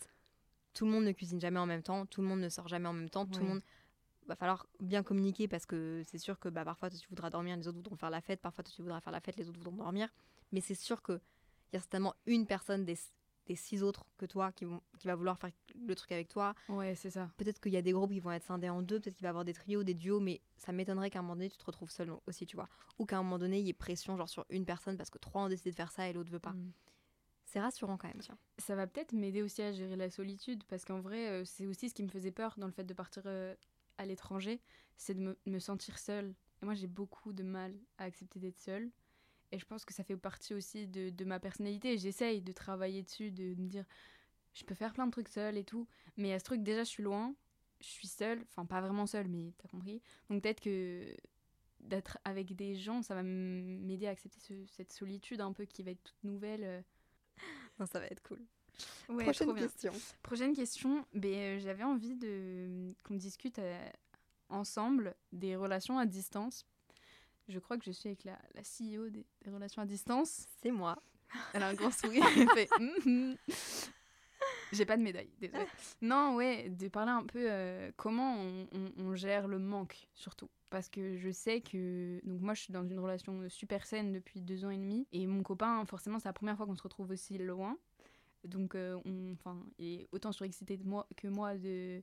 [0.74, 2.90] tout le monde ne cuisine jamais en même temps, tout le monde ne sort jamais
[2.90, 3.62] en même temps, tout le monde.
[4.28, 7.68] Va falloir bien communiquer parce que c'est sûr que bah, parfois tu voudras dormir, les
[7.70, 10.10] autres voudront faire la fête, parfois tu voudras faire la fête, les autres voudront dormir.
[10.52, 11.22] Mais c'est sûr qu'il
[11.72, 12.98] y a certainement une personne des,
[13.46, 16.54] des six autres que toi qui, vont, qui va vouloir faire le truc avec toi.
[16.70, 17.30] Ouais, c'est ça.
[17.38, 19.30] Peut-être qu'il y a des groupes qui vont être scindés en deux, peut-être qu'il va
[19.30, 21.66] y avoir des trios, des duos, mais ça m'étonnerait qu'à un moment donné, tu te
[21.66, 22.70] retrouves seul aussi, tu vois.
[23.00, 25.18] Ou qu'à un moment donné, il y ait pression genre sur une personne parce que
[25.18, 26.54] trois ont décidé de faire ça et l'autre veut pas.
[26.54, 26.72] Mm.
[27.46, 28.38] C'est rassurant quand même, tiens.
[28.58, 31.90] Ça va peut-être m'aider aussi à gérer la solitude, parce qu'en vrai, euh, c'est aussi
[31.90, 33.56] ce qui me faisait peur dans le fait de partir euh,
[33.98, 34.62] à l'étranger,
[34.98, 36.34] c'est de me, me sentir seule.
[36.62, 38.90] Et moi, j'ai beaucoup de mal à accepter d'être seule.
[39.56, 41.98] Et je pense que ça fait partie aussi de, de ma personnalité.
[41.98, 43.86] J'essaye de travailler dessus, de me dire,
[44.54, 45.88] je peux faire plein de trucs seule et tout.
[46.18, 47.34] Mais à ce truc, déjà, je suis loin,
[47.80, 50.02] je suis seule, enfin pas vraiment seule, mais t'as compris.
[50.30, 51.06] Donc peut-être que
[51.80, 55.84] d'être avec des gens, ça va m'aider à accepter ce- cette solitude un peu qui
[55.84, 56.64] va être toute nouvelle.
[56.64, 56.82] euh.
[57.80, 58.42] Non, ça va être cool.
[59.08, 59.94] Ouais, Prochaine question.
[60.22, 63.90] Prochaine question, ben, euh, j'avais envie de qu'on discute euh,
[64.50, 66.66] ensemble des relations à distance.
[67.48, 70.48] Je crois que je suis avec la, la CEO des, des relations à distance.
[70.62, 70.98] C'est moi.
[71.54, 72.26] Elle a un grand sourire.
[72.38, 73.36] Elle fait Mhm.
[74.72, 75.66] J'ai pas de médaille, désolée.
[76.02, 80.50] Non, ouais, de parler un peu euh, comment on, on- on gère le manque, surtout.
[80.70, 82.20] Parce que je sais que.
[82.26, 85.08] Donc, moi, je suis dans une relation super saine depuis deux ans et demi.
[85.14, 87.78] Et mon copain, forcément, c'est la première fois qu'on se retrouve aussi loin.
[88.44, 92.02] Donc, euh, on, enfin, il est autant surexcité de moi, que moi de,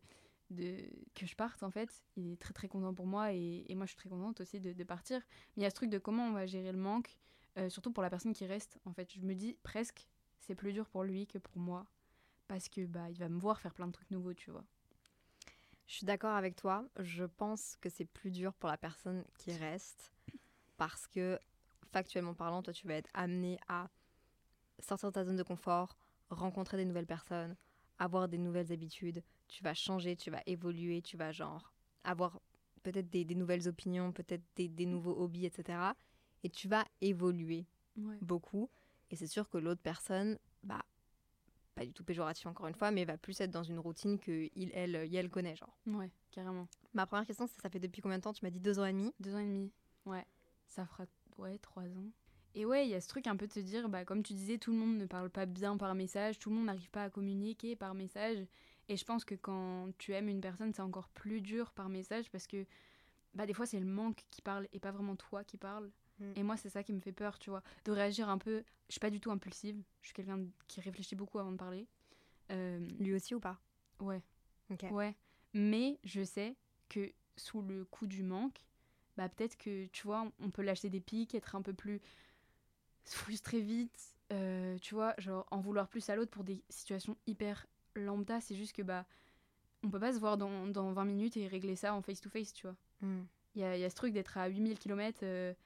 [1.14, 2.02] que je parte, en fait.
[2.16, 3.32] Il est très, très content pour moi.
[3.32, 5.20] Et, moi, je suis très contente aussi de, de partir.
[5.56, 7.16] Mais il y a ce truc de comment on va gérer le manque.
[7.58, 9.12] euh, surtout pour la personne qui reste, en fait.
[9.12, 10.08] Je me dis presque,
[10.40, 11.86] c'est plus dur pour lui que pour moi.
[12.48, 14.64] Parce que bah, il va me voir faire plein de trucs nouveaux, tu vois.
[15.86, 16.86] Je suis d'accord avec toi.
[16.98, 20.12] Je pense que c'est plus dur pour la personne qui reste
[20.76, 21.38] parce que,
[21.92, 23.90] factuellement parlant, toi, tu vas être amené à
[24.80, 25.96] sortir de ta zone de confort,
[26.30, 27.56] rencontrer des nouvelles personnes,
[27.98, 29.22] avoir des nouvelles habitudes.
[29.52, 31.74] Tu vas changer, tu vas évoluer, tu vas genre
[32.04, 32.40] avoir
[32.82, 35.94] peut-être des, des nouvelles opinions, peut-être des, des nouveaux hobbies, etc.
[36.42, 37.66] Et tu vas évoluer
[37.98, 38.16] Ouais.
[38.22, 38.70] beaucoup.
[39.10, 40.80] Et c'est sûr que l'autre personne, bah,
[41.74, 44.48] pas du tout péjoratif encore une fois, mais va plus être dans une routine que
[44.54, 45.76] il, elle, il, elle connaît, genre.
[45.86, 46.66] Ouais, carrément.
[46.94, 48.32] Ma première question, c'est ça fait depuis combien de temps?
[48.32, 49.12] Tu m'as dit deux ans et demi.
[49.20, 49.70] Deux ans et demi.
[50.06, 50.24] Ouais.
[50.66, 51.04] Ça fera
[51.36, 52.10] ouais, trois ans.
[52.54, 54.32] Et ouais, il y a ce truc un peu de se dire, bah, comme tu
[54.32, 57.04] disais, tout le monde ne parle pas bien par message, tout le monde n'arrive pas
[57.04, 58.46] à communiquer par message.
[58.88, 62.30] Et je pense que quand tu aimes une personne, c'est encore plus dur par message
[62.30, 62.66] parce que
[63.34, 65.90] bah, des fois, c'est le manque qui parle et pas vraiment toi qui parle.
[66.18, 66.32] Mm.
[66.36, 67.62] Et moi, c'est ça qui me fait peur, tu vois.
[67.84, 68.64] De réagir un peu.
[68.88, 69.82] Je suis pas du tout impulsive.
[70.00, 71.86] Je suis quelqu'un qui réfléchit beaucoup avant de parler.
[72.50, 73.58] Euh, Lui aussi ou pas?
[74.00, 74.22] Ouais.
[74.70, 74.84] Ok.
[74.90, 75.16] Ouais,
[75.54, 76.56] mais je sais
[76.88, 78.58] que sous le coup du manque,
[79.16, 82.00] bah peut-être que tu vois, on peut lâcher des pics, être un peu plus
[83.04, 87.66] frustré vite, euh, tu vois, genre en vouloir plus à l'autre pour des situations hyper
[87.94, 88.40] lambda.
[88.40, 89.04] C'est juste que bah
[89.82, 92.30] on peut pas se voir dans, dans 20 minutes et régler ça en face to
[92.30, 92.76] face, tu vois.
[93.00, 93.22] Mm.
[93.54, 95.56] Il y a, y a ce truc d'être à 8000 km et,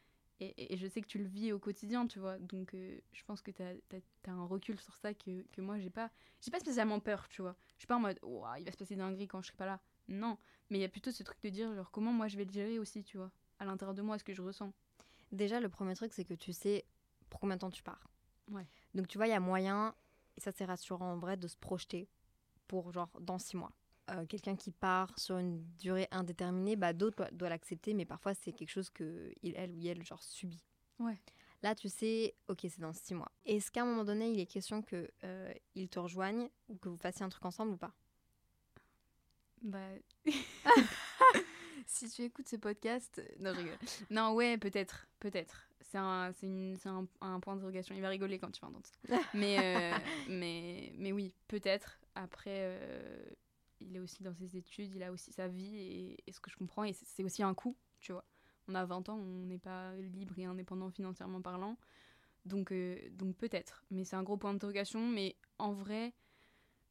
[0.40, 2.38] et- et je sais que tu le vis au quotidien, tu vois.
[2.38, 5.90] Donc euh, je pense que tu as, un recul sur ça que, que moi j'ai
[5.90, 6.10] pas.
[6.40, 7.56] J'ai pas spécialement peur, tu vois.
[7.76, 8.18] Je suis pas en mode,
[8.58, 9.80] il va se passer dinguerie quand je serai pas là.
[10.08, 10.38] Non,
[10.70, 12.52] mais il y a plutôt ce truc de dire, genre, comment moi je vais le
[12.52, 13.30] gérer aussi, tu vois.
[13.58, 14.72] À l'intérieur de moi, ce que je ressens.
[15.32, 16.84] Déjà, le premier truc, c'est que tu sais
[17.30, 18.08] pour combien de temps tu pars.
[18.50, 18.66] Ouais.
[18.94, 19.94] Donc, tu vois, il y a moyen,
[20.36, 22.08] et ça c'est rassurant en vrai, de se projeter
[22.68, 23.72] pour genre dans six mois.
[24.10, 28.52] Euh, Quelqu'un qui part sur une durée indéterminée, bah, d'autres doivent- l'accepter, mais parfois c'est
[28.52, 30.64] quelque chose que il, elle ou elle genre subit.
[30.98, 31.18] Ouais.
[31.62, 33.30] Là, tu sais, ok, c'est dans six mois.
[33.44, 36.88] Est-ce qu'à un moment donné, il est question que euh, il te rejoigne ou que
[36.88, 37.92] vous fassiez un truc ensemble ou pas?
[39.62, 39.88] Bah.
[41.86, 43.22] si tu écoutes ce podcast.
[43.40, 43.78] Non, je rigole.
[44.10, 45.06] Non, ouais, peut-être.
[45.18, 45.68] Peut-être.
[45.80, 47.94] C'est un, une, un, un, point d'interrogation.
[47.94, 49.16] Il va rigoler quand tu vas entendre ça.
[49.34, 49.98] mais, euh,
[50.28, 51.98] mais, mais oui, peut-être.
[52.16, 53.24] Après, euh,
[53.80, 56.50] il est aussi dans ses études, il a aussi sa vie, et, et ce que
[56.50, 58.24] je comprends, et c'est aussi un coût, tu vois.
[58.68, 61.76] On a 20 ans, on n'est pas libre et indépendant financièrement parlant.
[62.46, 63.84] Donc, euh, donc peut-être.
[63.90, 65.06] Mais c'est un gros point d'interrogation.
[65.08, 66.14] Mais en vrai,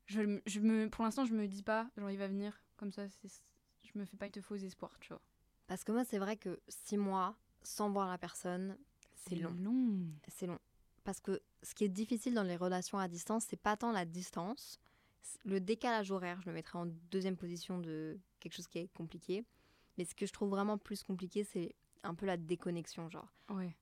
[0.06, 2.62] je, je me, pour l'instant, je me dis pas, genre, il va venir.
[2.78, 5.22] Comme ça, je me fais pas de faux espoirs, tu vois.
[5.68, 8.78] Parce que moi, c'est vrai que six mois sans voir la personne,
[9.16, 9.54] c'est long.
[9.54, 9.98] long.
[10.28, 10.60] C'est long.
[11.04, 14.06] Parce que ce qui est difficile dans les relations à distance, c'est pas tant la
[14.06, 14.80] distance.
[15.44, 19.46] Le décalage horaire, je le mettrais en deuxième position de quelque chose qui est compliqué.
[19.98, 23.32] Mais ce que je trouve vraiment plus compliqué, c'est un peu la déconnexion, genre.
[23.50, 23.76] Ouais.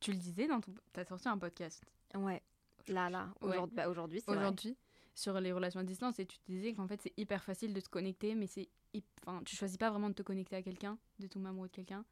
[0.00, 0.72] Tu, le disais dans ton...
[0.92, 1.82] T'as sorti un podcast.
[2.14, 2.42] Ouais.
[2.88, 3.34] Là, là.
[3.40, 4.76] Aujourd'hui, bah, aujourd'hui c'est Aujourd'hui,
[5.14, 7.80] sur les relations à distance, et tu te disais qu'en fait, c'est hyper facile de
[7.80, 8.68] se connecter, mais c'est
[9.26, 12.04] enfin, tu choisis pas vraiment de te connecter à quelqu'un, de tomber amoureux de quelqu'un,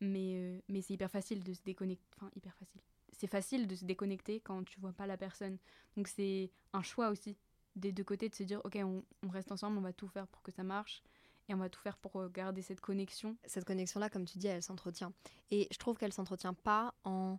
[0.00, 2.06] mais, euh, mais c'est hyper facile de se déconnecter.
[2.16, 2.80] Enfin, hyper facile.
[3.12, 5.58] C'est facile de se déconnecter quand tu vois pas la personne.
[5.96, 7.36] Donc c'est un choix aussi
[7.76, 10.26] des deux côtés de se dire ok, on, on, reste ensemble, on va tout faire
[10.26, 11.02] pour que ça marche
[11.48, 13.36] et on va tout faire pour euh, garder cette connexion.
[13.44, 15.12] Cette connexion-là, comme tu dis, elle s'entretient.
[15.50, 17.38] Et je trouve qu'elle s'entretient pas en.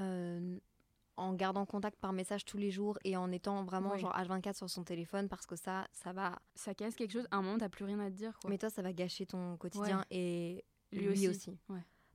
[0.00, 0.58] Euh,
[1.16, 4.68] en gardant contact par message tous les jours et en étant vraiment genre H24 sur
[4.68, 6.40] son téléphone parce que ça, ça va.
[6.56, 7.28] Ça casse quelque chose.
[7.30, 8.36] À un moment, t'as plus rien à te dire.
[8.48, 11.56] Mais toi, ça va gâcher ton quotidien et lui, aussi.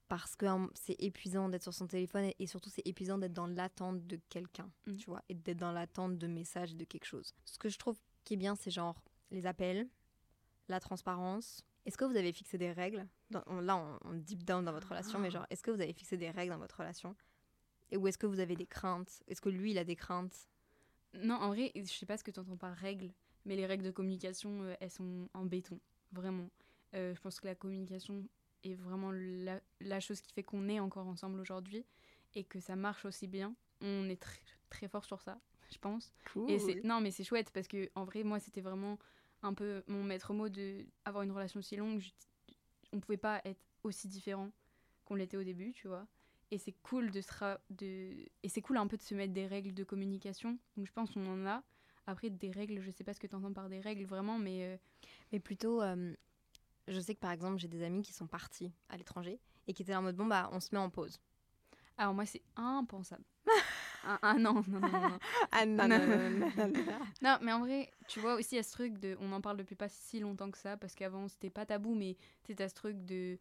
[0.09, 3.47] Parce que hein, c'est épuisant d'être sur son téléphone et, surtout c'est épuisant d'être dans
[3.47, 4.95] l'attente de quelqu'un, mmh.
[4.95, 7.33] tu vois, et d'être dans l'attente de messages, de quelque chose.
[7.45, 9.01] Ce que je trouve qui est bien, c'est genre
[9.31, 9.87] les appels,
[10.67, 11.63] la transparence.
[11.85, 13.67] Est-ce que vous avez fixé des règles Là, on,
[14.03, 15.31] on, deep down dans votre relation, mais ah.
[15.31, 17.15] genre, est-ce que vous avez fixé des règles dans votre relation?
[17.91, 19.21] Et où est-ce que vous avez des craintes?
[19.27, 20.49] Est-ce que lui, il a des craintes?
[21.13, 23.11] Non, en vrai, je sais pas ce que tu entends par règles,
[23.45, 25.79] mais les règles de communication, euh, elles sont en béton,
[26.11, 26.49] vraiment.
[26.95, 28.27] Euh, je pense que la communication
[28.63, 31.85] est vraiment la, chose qui fait qu'on est encore ensemble aujourd'hui
[32.35, 33.55] et que ça marche aussi bien.
[33.81, 35.39] On est très, très fort sur ça,
[35.71, 36.13] je pense.
[36.33, 36.51] Cool.
[36.51, 38.99] Et non, mais c'est chouette parce que en vrai, moi, c'était vraiment
[39.41, 42.03] un peu mon maître mot de avoir une relation si longue.
[42.91, 44.51] on pouvait pas être aussi différent
[45.05, 46.07] qu'on l'était au début, tu vois
[46.51, 48.11] et c'est cool de se de
[48.43, 51.11] et c'est cool un peu de se mettre des règles de communication donc je pense
[51.11, 51.63] qu'on en a
[52.07, 54.63] après des règles je sais pas ce que tu entends par des règles vraiment mais
[54.63, 54.77] euh,
[55.31, 56.13] mais plutôt euh,
[56.89, 59.83] je sais que par exemple j'ai des amis qui sont partis à l'étranger et qui
[59.83, 61.19] étaient en mode bon bah on se met en pause
[61.97, 63.23] alors moi c'est impensable
[64.03, 65.19] ah, non non non non
[65.51, 66.73] ah, non, non, non,
[67.21, 69.41] non, mais en vrai tu vois aussi il y a ce truc de on en
[69.41, 72.75] parle depuis pas si longtemps que ça parce qu'avant c'était pas tabou mais c'était ce
[72.75, 73.39] truc de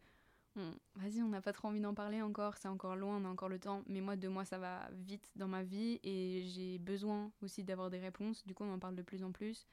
[0.97, 3.49] vas-y, on n'a pas trop envie d'en parler encore, c'est encore loin, on a encore
[3.49, 3.83] le temps.
[3.87, 7.91] Mais moi, deux mois, ça va vite dans ma vie et j'ai besoin aussi d'avoir
[7.91, 8.45] des réponses.
[8.47, 9.67] Du coup, on en parle de plus en plus.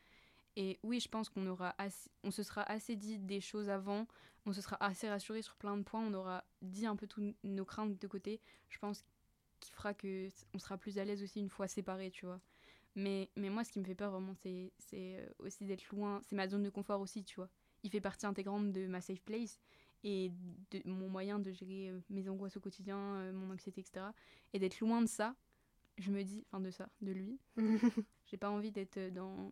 [0.56, 1.76] Et oui, je pense qu'on aura
[2.24, 4.08] on se sera assez dit des choses avant,
[4.46, 7.36] on se sera assez rassuré sur plein de points, on aura dit un peu toutes
[7.44, 8.40] nos craintes de côté.
[8.70, 9.04] Je pense
[9.60, 12.40] qu'il fera que on sera plus à l'aise aussi une fois séparés, tu vois.
[12.96, 16.22] Mais, mais moi, ce qui me fait peur vraiment, c'est euh, aussi d'être loin.
[16.24, 17.50] C'est ma zone de confort aussi, tu vois.
[17.84, 19.60] Il fait partie intégrante de ma safe place
[20.04, 20.32] et
[20.72, 24.06] de mon moyen de gérer euh, mes angoisses au quotidien, euh, mon anxiété, etc.
[24.54, 25.36] Et d'être loin de ça,
[25.98, 27.38] je me dis, enfin de ça, de lui,
[28.26, 29.52] j'ai pas envie d'être dans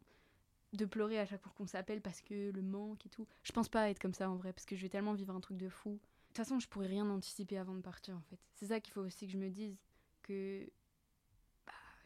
[0.74, 3.28] de pleurer à chaque fois qu'on s'appelle parce que le manque et tout.
[3.44, 5.40] Je pense pas être comme ça en vrai parce que je vais tellement vivre un
[5.40, 5.92] truc de fou.
[5.92, 5.98] De
[6.28, 8.40] toute façon, je pourrais rien anticiper avant de partir en fait.
[8.56, 9.78] C'est ça qu'il faut aussi que je me dise
[10.24, 10.68] que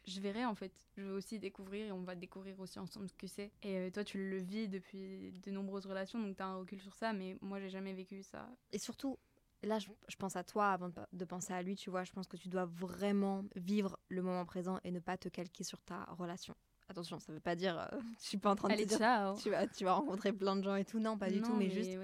[0.08, 0.72] je verrai en fait.
[0.96, 3.52] Je veux aussi découvrir et on va découvrir aussi ensemble ce que c'est.
[3.62, 6.82] Et euh, toi, tu le vis depuis de nombreuses relations, donc tu as un recul
[6.82, 8.50] sur ça, mais moi, j'ai jamais vécu ça.
[8.72, 9.20] Et surtout,
[9.64, 12.04] là, je, pense à toi avant de, penser à lui, tu vois.
[12.04, 15.64] Je pense que tu dois vraiment vivre le moment présent et ne pas te calquer
[15.64, 16.56] sur ta relation.
[16.90, 19.38] Attention, ça veut pas dire, euh, je suis pas en train de te dire, ciao.
[19.38, 21.00] Tu vas, tu vas rencontrer plein de gens et tout.
[21.00, 21.98] Non, pas du tout, mais, juste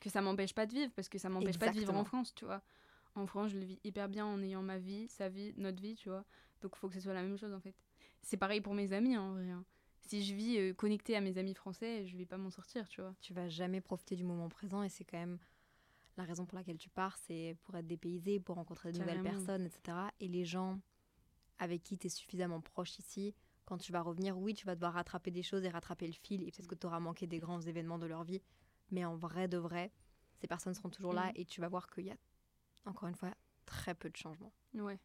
[0.00, 2.34] que ça m'empêche pas de vivre, parce que ça m'empêche pas de vivre en France,
[2.34, 2.62] tu vois.
[3.14, 5.94] En France, je le vis hyper bien en ayant ma vie, sa vie, notre vie,
[5.94, 6.24] tu vois.
[6.62, 7.74] Donc il faut que ce soit la même chose en fait.
[8.22, 9.50] C'est pareil pour mes amis en vrai.
[9.50, 9.64] Hein.
[10.00, 13.00] Si je vis euh, connectée à mes amis français, je vais pas m'en sortir, tu
[13.00, 13.14] vois.
[13.20, 15.38] Tu vas jamais profiter du moment présent et c'est quand même
[16.16, 19.66] la raison pour laquelle tu pars, c'est pour être dépaysé, pour rencontrer de nouvelles personnes,
[19.66, 19.98] etc.
[20.20, 20.78] Et les gens
[21.58, 23.34] avec qui tu es suffisamment proche ici,
[23.64, 26.42] quand tu vas revenir, oui, tu vas devoir rattraper des choses et rattraper le fil,
[26.42, 28.42] et peut-être que tu auras manqué des grands événements de leur vie,
[28.90, 29.90] mais en vrai de vrai,
[30.40, 31.32] ces personnes seront toujours là mm.
[31.36, 32.16] et tu vas voir qu'il y a,
[32.84, 33.32] encore une fois,
[33.66, 34.52] très peu de changements.
[34.74, 34.98] Ouais.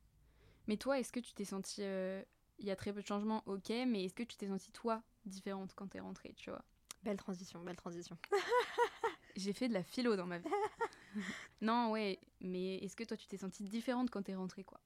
[0.67, 1.81] Mais toi, est-ce que tu t'es sentie.
[1.83, 2.23] Euh,
[2.59, 5.03] il y a très peu de changements, ok, mais est-ce que tu t'es sentie, toi,
[5.25, 6.63] différente quand t'es rentrée, tu vois?
[7.03, 8.17] Belle transition, belle transition.
[9.35, 10.49] J'ai fait de la philo dans ma vie.
[11.61, 14.79] non, ouais, mais est-ce que toi, tu t'es sentie différente quand t'es rentrée, quoi?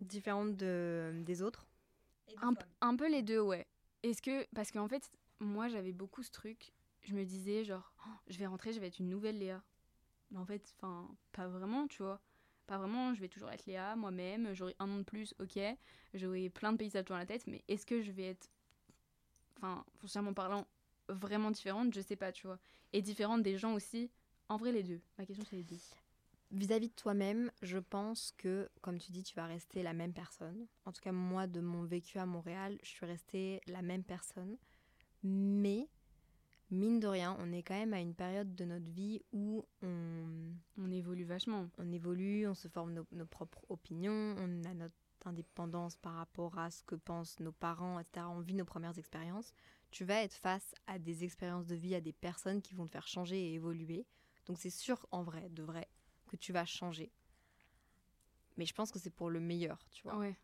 [0.00, 1.67] Différente de, des autres?
[2.42, 3.66] Un, un, peu les deux, ouais.
[4.02, 4.46] Est-ce que.
[4.54, 5.10] Parce qu'en fait,
[5.40, 6.72] moi, j'avais beaucoup ce truc.
[7.02, 9.62] Je me disais, genre, oh, je vais rentrer, je vais être une nouvelle Léa.
[10.30, 12.20] Mais en fait, enfin, pas vraiment, tu vois
[12.66, 15.58] Pas vraiment, je vais toujours être Léa, moi-même, j'aurai un nom de plus, ok,
[16.14, 18.50] j'aurai plein de paysages dans la tête, mais est-ce que je vais être,
[19.56, 20.66] enfin, foncièrement parlant,
[21.08, 21.94] vraiment différente?
[21.94, 22.58] Je sais pas, tu vois.
[22.92, 24.10] Et différente des gens aussi,
[24.48, 25.00] en vrai, les deux.
[25.16, 25.78] Ma question, c'est les deux.
[26.50, 30.66] Vis-à-vis de toi-même, je pense que, comme tu dis, tu vas rester la même personne.
[30.86, 34.56] En tout cas, moi, de mon vécu à Montréal, je suis restée la même personne.
[35.22, 35.88] Mais,
[36.70, 40.54] mine de rien, on est quand même à une période de notre vie où on,
[40.78, 41.68] On évolue vachement.
[41.76, 44.94] on évolue, on se forme nos, nos propres opinions, on a notre
[45.26, 48.26] indépendance par rapport à ce que pensent nos parents, etc.
[48.30, 49.52] On vit nos premières expériences.
[49.90, 52.92] Tu vas être face à des expériences de vie, à des personnes qui vont te
[52.92, 54.06] faire changer et évoluer.
[54.46, 55.88] Donc c'est sûr, en vrai, de vrai,
[56.28, 57.10] que tu vas changer.
[58.56, 60.18] Mais je pense que c'est pour le meilleur, tu vois.
[60.18, 60.36] Ouais.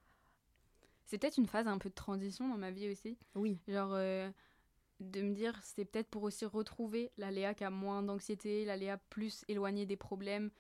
[1.05, 3.18] C'est peut-être une phase un peu de transition dans ma vie aussi.
[3.35, 4.30] Oui, Genre, euh,
[5.01, 8.76] de me dire, c'est peut-être pour aussi retrouver la Léa qui a moins d'anxiété, la
[8.76, 10.51] Léa plus éloignée des problèmes.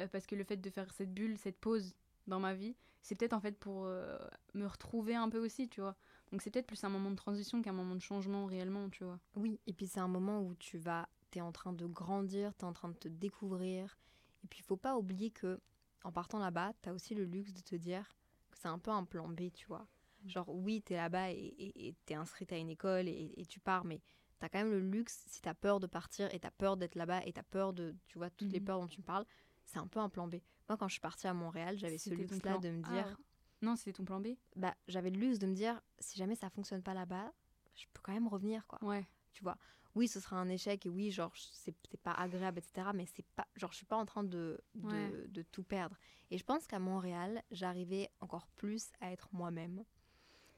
[0.00, 1.94] euh, parce que le fait de faire cette bulle, cette pause
[2.28, 4.18] dans ma vie, c'est peut-être en fait pour euh,
[4.54, 5.96] me retrouver un peu aussi, tu vois.
[6.32, 9.20] Donc c'est peut-être plus un moment de transition qu'un moment de changement réellement, tu vois.
[9.34, 9.60] oui.
[9.66, 12.72] Et puis c'est un moment où tu vas, t'es en train de grandir, t'es en
[12.72, 13.98] train de te découvrir.
[14.44, 15.60] Et puis il faut pas oublier que,
[16.04, 18.16] en partant là-bas, t'as aussi le luxe de te dire
[18.50, 19.86] que c'est un peu un plan B, tu vois.
[20.26, 21.54] Genre, oui, t'es là-bas et
[21.88, 24.00] et t'es inscrite à une école et, et tu pars, mais
[24.38, 27.24] t'as quand même le luxe, si t'as peur de partir et t'as peur d'être là-bas
[27.26, 28.64] et t'as peur de, tu vois, toutes les Mhm.
[28.66, 29.26] peurs dont tu me parles,
[29.64, 30.36] c'est un peu un plan B.
[30.68, 33.16] Moi, quand je suis partie à Montréal, j'avais ce luxe-là de me dire,
[33.62, 34.28] Non, c'était ton plan B?
[34.56, 37.32] Bah, j'avais le luxe de me dire, si jamais ça fonctionne pas là-bas,
[37.74, 38.78] je peux quand même revenir, quoi.
[38.82, 39.06] Ouais.
[39.32, 39.56] Tu vois,
[39.94, 42.88] oui, ce sera un échec et oui, genre, c'est pas agréable, etc.
[42.94, 45.26] Mais c'est pas, genre, je suis pas en train de, de, Ouais.
[45.28, 45.96] de tout perdre.
[46.30, 49.84] Et je pense qu'à Montréal, j'arrivais encore plus à être moi-même.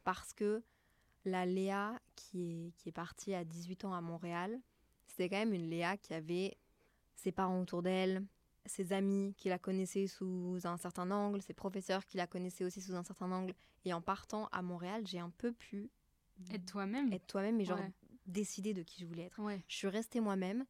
[0.04, 0.62] Parce que
[1.24, 4.60] la Léa qui est, qui est partie à 18 ans à Montréal,
[5.06, 6.56] c'était quand même une Léa qui avait
[7.16, 8.24] ses parents autour d'elle,
[8.66, 12.80] ses amis qui la connaissaient sous un certain angle, ses professeurs qui la connaissaient aussi
[12.80, 13.54] sous un certain angle.
[13.84, 15.90] Et en partant à Montréal, j'ai un peu pu
[16.50, 17.12] Être toi-même.
[17.12, 17.92] être toi-même et genre Ouais.
[18.26, 19.38] Décider de qui je voulais être.
[19.40, 19.62] Ouais.
[19.68, 20.64] Je suis restée moi-même,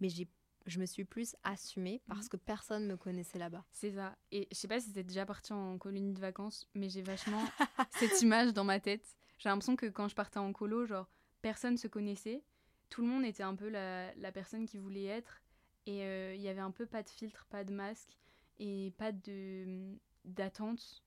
[0.00, 0.28] mais j'ai,
[0.66, 2.28] je me suis plus assumée parce Mhm.
[2.30, 3.64] que personne me connaissait là-bas.
[3.70, 4.16] C'est ça.
[4.32, 7.42] Et je sais pas si t'es déjà parti en colonie de vacances, mais j'ai vachement
[7.98, 9.16] cette image dans ma tête.
[9.38, 11.08] J'ai l'impression que quand je partais en colo, genre,
[11.42, 12.42] personne se connaissait.
[12.90, 15.40] Tout le monde était un peu la, la personne qui voulait être.
[15.86, 18.16] Et euh, il y avait un peu pas de filtre, pas de masque
[18.58, 21.02] et pas de d'attente.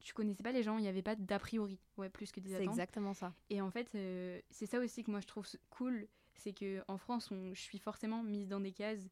[0.00, 1.78] Tu connaissais pas les gens, il n'y avait pas d'a priori.
[1.96, 2.74] Ouais, plus que des C'est attentes.
[2.74, 3.34] exactement ça.
[3.50, 6.96] Et en fait, euh, c'est ça aussi que moi je trouve cool, c'est que en
[6.96, 9.08] France, on- je suis forcément mise dans des cases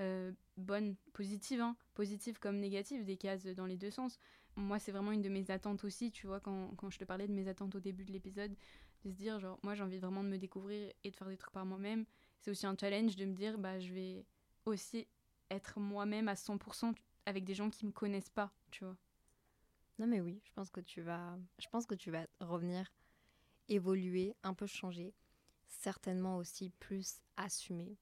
[0.00, 4.18] euh, bonnes, positives, hein, positives comme négatives, des cases dans les deux sens.
[4.56, 7.28] Moi, c'est vraiment une de mes attentes aussi, tu vois, quand, quand je te parlais
[7.28, 8.54] de mes attentes au début de l'épisode,
[9.04, 11.36] de se dire, genre, moi j'ai envie vraiment de me découvrir et de faire des
[11.36, 12.06] trucs par moi-même.
[12.38, 14.24] C'est aussi un challenge de me dire, bah, je vais
[14.64, 15.06] aussi
[15.50, 16.94] être moi-même à 100%
[17.26, 18.96] avec des gens qui me connaissent pas, tu vois.
[20.00, 22.90] Non mais oui, je pense que tu vas, je pense que tu vas revenir,
[23.68, 25.14] évoluer, un peu changer,
[25.68, 27.96] certainement aussi plus assumer,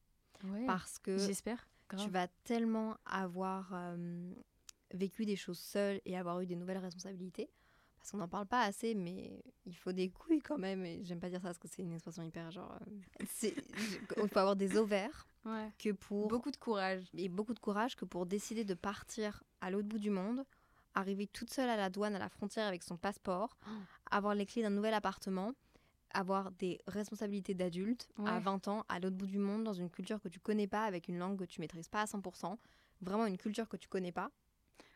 [0.44, 0.64] Ouais.
[0.66, 1.68] parce que J'espère.
[1.99, 4.32] tu vas tellement avoir euh,
[4.94, 7.51] vécu des choses seul et avoir eu des nouvelles responsabilités.
[7.99, 10.84] Parce qu'on n'en parle pas assez, mais il faut des couilles quand même.
[10.86, 12.78] Et j'aime pas dire ça parce que c'est une expression hyper genre.
[12.86, 13.51] euh,
[14.22, 15.72] Il faut avoir des ovaires Ouais.
[15.78, 16.28] que pour.
[16.28, 17.05] Beaucoup de courage.
[17.14, 20.44] et beaucoup de courage que pour décider de partir à l'autre bout du monde,
[20.99, 23.70] arriver toute seule à la douane, à la frontière avec son passeport, Oh.
[24.11, 25.53] avoir les clés d'un nouvel appartement,
[26.12, 28.40] avoir des responsabilités d'adulte à Ouais.
[28.40, 31.09] 20 ans, à l'autre bout du monde, dans une culture que tu connais pas, avec
[31.09, 32.59] une langue que tu maîtrises pas à 100%,
[33.03, 34.30] vraiment une culture que tu connais pas.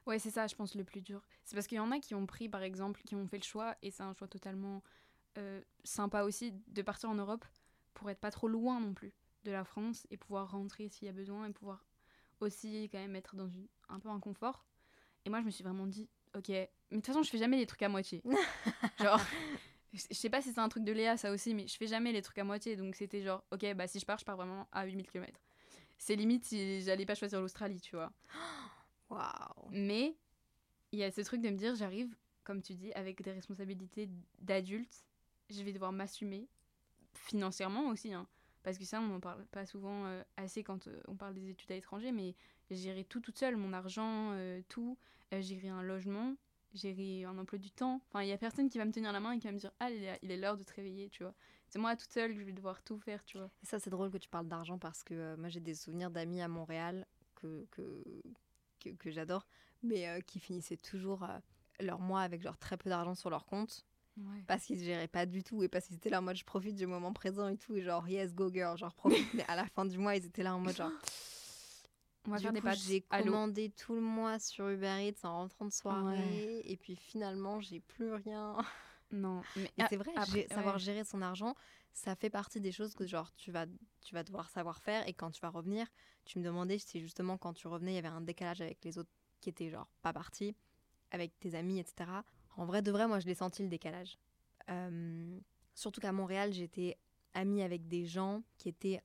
[0.06, 1.22] Ouais, c'est ça, je pense, le plus dur.
[1.44, 3.44] C'est parce qu'il y en a qui ont pris, par exemple, qui ont fait le
[3.44, 4.82] choix, et c'est un choix totalement
[5.38, 7.44] euh, sympa aussi, de partir en Europe
[7.94, 9.12] pour être pas trop loin non plus
[9.44, 11.84] de la France et pouvoir rentrer s'il y a besoin et pouvoir
[12.40, 14.64] aussi quand même être dans une, un peu un confort.
[15.24, 17.56] Et moi, je me suis vraiment dit, ok, mais de toute façon, je fais jamais
[17.56, 18.22] les trucs à moitié.
[19.00, 19.20] genre,
[19.92, 21.86] je je sais pas si c'est un truc de Léa, ça aussi, mais je fais
[21.86, 22.76] jamais les trucs à moitié.
[22.76, 25.38] Donc c'était genre, ok, bah si je pars, je pars vraiment à 8000 km.
[25.98, 28.12] C'est limite si j'allais pas choisir l'Australie, tu vois.
[29.10, 30.16] Waouh Mais
[30.92, 32.14] il y a ce truc de me dire, j'arrive,
[32.44, 34.08] comme tu dis, avec des responsabilités
[34.38, 35.04] d'adulte,
[35.50, 36.48] je vais devoir m'assumer
[37.14, 38.26] financièrement aussi, hein,
[38.62, 41.50] parce que ça, on n'en parle pas souvent euh, assez quand euh, on parle des
[41.50, 42.34] études à l'étranger, mais
[42.74, 44.96] gérer tout toute seule, mon argent, euh, tout,
[45.32, 46.34] euh, gérer un logement,
[46.74, 48.00] gérer un emploi du temps.
[48.08, 49.58] Enfin, il y a personne qui va me tenir la main et qui va me
[49.58, 51.34] dire, ah, il est il est l'heure de te réveiller, tu vois.
[51.68, 53.50] C'est moi toute seule que je vais devoir tout faire, tu vois.
[53.62, 56.10] Et ça, c'est drôle que tu parles d'argent parce que euh, moi, j'ai des souvenirs
[56.10, 58.02] d'amis à Montréal que, que,
[58.80, 59.46] que, que j'adore,
[59.82, 61.38] mais euh, qui finissaient toujours euh,
[61.80, 63.84] leur mois avec genre très peu d'argent sur leur compte
[64.18, 64.44] Ouais.
[64.46, 66.44] parce qu'ils ne géraient pas du tout et parce qu'ils étaient là en mode je
[66.44, 69.56] profite du moment présent et tout et genre yes go girl genre profite mais à
[69.56, 70.90] la fin du mois ils étaient là en mode genre
[72.26, 72.78] On va Du faire des coup, pâtes.
[72.78, 76.62] J'ai commandé tout le mois sur Uber Eats en rentrant de soirée.
[76.64, 78.56] Et puis finalement, j'ai plus rien.
[79.14, 80.80] Non, mais c'est vrai, après, savoir ouais.
[80.80, 81.54] gérer son argent,
[81.92, 83.66] ça fait partie des choses que genre tu vas,
[84.00, 85.06] tu vas devoir savoir faire.
[85.06, 85.86] Et quand tu vas revenir,
[86.24, 88.96] tu me demandais si justement quand tu revenais, il y avait un décalage avec les
[88.96, 89.10] autres
[89.42, 90.54] qui étaient genre pas partis,
[91.10, 92.10] avec tes amis, etc.
[92.56, 94.16] En vrai, de vrai, moi je l'ai senti le décalage.
[94.70, 95.38] Euh,
[95.74, 96.96] surtout qu'à Montréal, j'étais
[97.34, 99.02] amie avec des gens qui étaient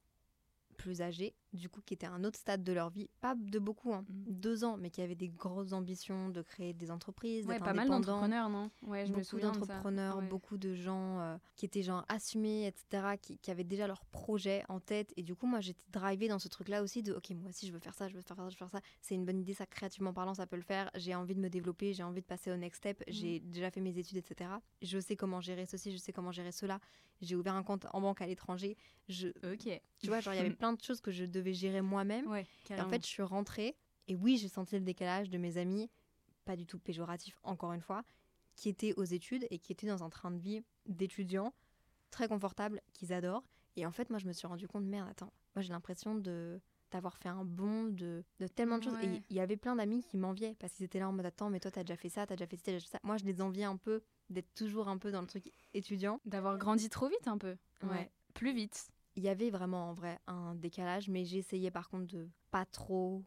[0.78, 3.58] plus âgés, du coup qui étaient à un autre stade de leur vie, pas de
[3.60, 4.26] beaucoup, hein, Mhm.
[4.28, 7.88] deux ans, mais qui avaient des grosses ambitions de créer des entreprises, Ouais, pas mal
[7.89, 8.70] d'entrepreneurs, non?
[8.84, 9.60] Ouais, je me beaucoup souviens de ça.
[9.66, 10.28] d'entrepreneurs, Ouais.
[10.28, 14.64] beaucoup de gens euh, qui étaient genre assumés, etc., qui, qui avaient déjà leur projet
[14.70, 15.14] en tête.
[15.18, 17.72] Et du coup, moi, j'étais drivée dans ce truc-là aussi de, ok, moi aussi, je
[17.74, 18.82] veux faire ça, je veux faire ça, je veux faire ça.
[19.02, 20.91] C'est une bonne idée, ça, créativement parlant, ça peut le faire.
[20.95, 23.00] J'ai envie de me développer, j'ai envie de passer au next step.
[23.02, 23.04] Mm.
[23.12, 24.50] J'ai déjà fait mes études, etc.
[24.82, 26.80] Je sais comment gérer ceci, je sais comment gérer cela.
[27.20, 28.78] J'ai ouvert un compte en banque à l'étranger.
[29.10, 29.82] Je, Ok.
[30.00, 32.28] tu vois, genre, il y avait plein de choses que je devais gérer moi-même.
[32.28, 33.76] Ouais, Et en fait, je suis rentrée
[34.08, 35.89] et oui, j'ai senti le décalage de mes amis,
[36.45, 38.04] pas du tout péjoratif, encore une fois,
[38.56, 41.54] qui étaient aux études et qui étaient dans un train de vie d'étudiants
[42.10, 43.43] très confortable, qu'ils adorent.
[43.76, 46.60] Et en fait, moi, je me suis rendu compte, merde, attends, moi, j'ai l'impression de
[46.91, 48.98] d'avoir fait un bond de, de tellement de choses.
[49.04, 51.50] Et il y avait plein d'amis qui m'enviaient parce qu'ils étaient là en mode, attends,
[51.50, 53.00] mais toi, t'as déjà fait ça, t'as déjà fait ci, t'as déjà fait ça.
[53.04, 56.22] Moi, je les enviais un peu d'être toujours un peu dans le truc étudiant.
[56.26, 57.58] D'avoir grandi trop vite un peu.
[57.84, 58.10] Ouais.
[58.34, 58.88] Plus vite.
[59.18, 62.65] Il y avait vraiment en vrai un décalage, mais j'ai essayé par contre de pas
[62.65, 63.24] trop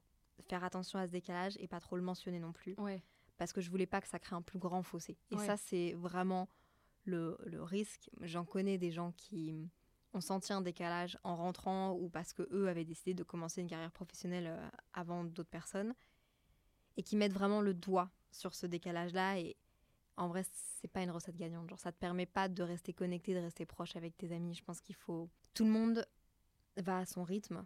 [0.48, 3.02] faire attention à ce décalage et pas trop le mentionner non plus, Ouais.
[3.36, 5.18] parce que je voulais pas que ça crée un plus grand fossé.
[5.30, 5.44] Et Ouais.
[5.46, 6.48] ça, c'est vraiment
[7.04, 8.08] le, le risque.
[8.20, 9.68] J'en connais des gens qui
[10.14, 13.68] ont senti un décalage en rentrant ou parce que eux avaient décidé de commencer une
[13.68, 15.94] carrière professionnelle euh, avant d'autres personnes
[16.96, 19.38] et qui mettent vraiment le doigt sur ce décalage-là.
[19.40, 19.56] Et
[20.20, 20.44] en vrai,
[20.80, 21.68] c'est pas une recette gagnante.
[21.68, 24.54] Genre, ça te permet pas de rester connecté, de rester proche avec tes amis.
[24.54, 25.30] Je pense qu'il faut.
[25.54, 26.06] Tout le monde
[26.76, 27.64] va à son rythme.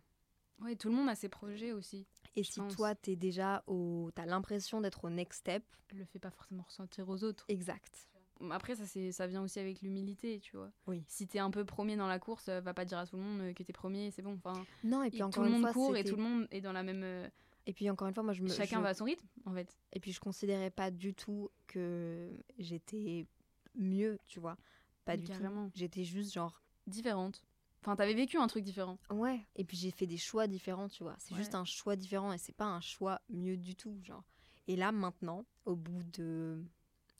[0.60, 2.06] Ouais, tout le monde a ses projets aussi.
[2.36, 2.74] Et si pense.
[2.76, 4.10] toi, t'es déjà au.
[4.14, 7.44] T'as l'impression d'être au next step, le fait pas forcément ressentir aux autres.
[7.48, 8.08] exact.
[8.50, 10.70] Après, ça, c'est, ça vient aussi avec l'humilité, tu vois.
[10.86, 11.02] Oui.
[11.06, 13.22] Si t'es un peu premier dans la course, euh, va pas dire à tout le
[13.22, 14.34] monde euh, que t'es premier, c'est bon.
[14.44, 16.22] Enfin, Non, et et puis tout encore le une monde fois, court et tout le
[16.22, 17.30] monde est dans la même.
[17.66, 18.48] Et puis encore une fois, moi, je me.
[18.48, 19.76] chacun je- va à son rythme, en fait.
[19.92, 23.26] Et puis je considérais pas du tout que j'étais
[23.74, 24.56] mieux, tu vois.
[25.04, 25.66] Pas du Carrément.
[25.66, 25.72] tout.
[25.76, 26.62] J'étais juste genre.
[26.86, 27.42] Différente.
[27.80, 28.98] Enfin, t'avais vécu un truc différent.
[29.10, 29.40] Ouais.
[29.56, 31.14] Et puis j'ai fait des choix différents, tu vois.
[31.18, 31.38] C'est Ouais.
[31.38, 34.24] juste un choix différent et c'est pas un choix mieux du tout, genre.
[34.68, 36.62] Et là, maintenant, au bout de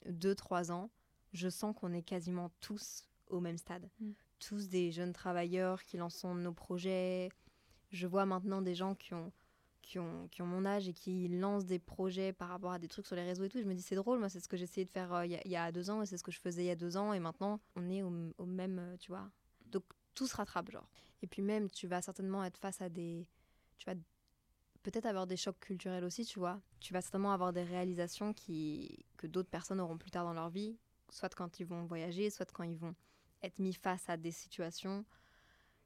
[0.08, 0.90] 2-3 ans,
[1.32, 3.88] je sens qu'on est quasiment tous au même stade.
[4.00, 4.10] Mm.
[4.38, 7.30] Tous des jeunes travailleurs qui lancent nos projets.
[7.90, 9.32] Je vois maintenant des gens qui ont,
[9.84, 12.88] qui, ont, qui ont mon âge et qui lancent des projets par rapport à des
[12.88, 13.60] trucs sur les réseaux et tout.
[13.60, 15.50] Je me dis, c'est drôle, moi, c'est ce que j'essayais de faire euh, il y,
[15.50, 17.12] y a deux ans et c'est ce que je faisais il y a deux ans.
[17.12, 19.30] Et maintenant, on est au, au même, euh, tu vois.
[19.66, 20.88] Donc, tout se rattrape, genre.
[21.22, 23.26] Et puis même, tu vas certainement être face à des...
[23.78, 23.94] Tu vas
[24.82, 26.60] peut-être avoir des chocs culturels aussi, tu vois.
[26.80, 30.50] Tu vas certainement avoir des réalisations qui, que d'autres personnes auront plus tard dans leur
[30.50, 30.76] vie,
[31.10, 32.94] soit quand ils vont voyager, soit quand ils vont
[33.42, 35.04] être mis face à des situations.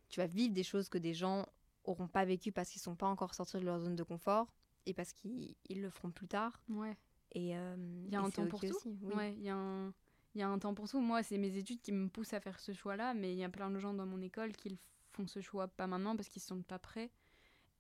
[0.09, 1.47] Tu vas vivre des choses que des gens
[1.91, 4.53] auront pas vécues parce qu'ils sont pas encore sortis de leur zone de confort
[4.87, 6.61] et parce qu'ils ils le feront plus tard.
[6.69, 6.97] Ouais.
[7.33, 8.67] Et Il y a un temps pour tout.
[8.75, 9.15] Aussi, oui.
[9.15, 9.93] Ouais, il y, a un-
[10.35, 11.01] il y a un temps pour tout.
[11.01, 13.49] Moi, c'est mes études qui me poussent à faire ce choix-là, mais il y a
[13.49, 14.79] plein de gens dans mon école qui
[15.13, 17.11] font ce choix pas maintenant parce qu'ils se sentent pas prêts.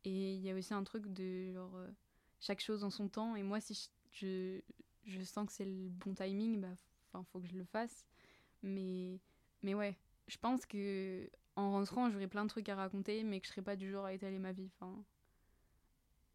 [0.05, 1.89] Et il y a aussi un truc de genre euh,
[2.41, 3.37] chaque chose en son temps.
[3.37, 4.61] Et moi, si je,
[5.07, 6.69] je, je sens que c'est le bon timing, bah,
[7.13, 8.05] enfin, faut que je le fasse.
[8.63, 9.19] Mais,
[9.63, 9.97] mais ouais,
[10.27, 11.29] je pense que
[11.59, 14.05] en rentrant, j'aurai plein de trucs à raconter, mais que je serai pas du genre
[14.05, 14.71] à étaler ma vie.
[14.77, 14.95] Enfin,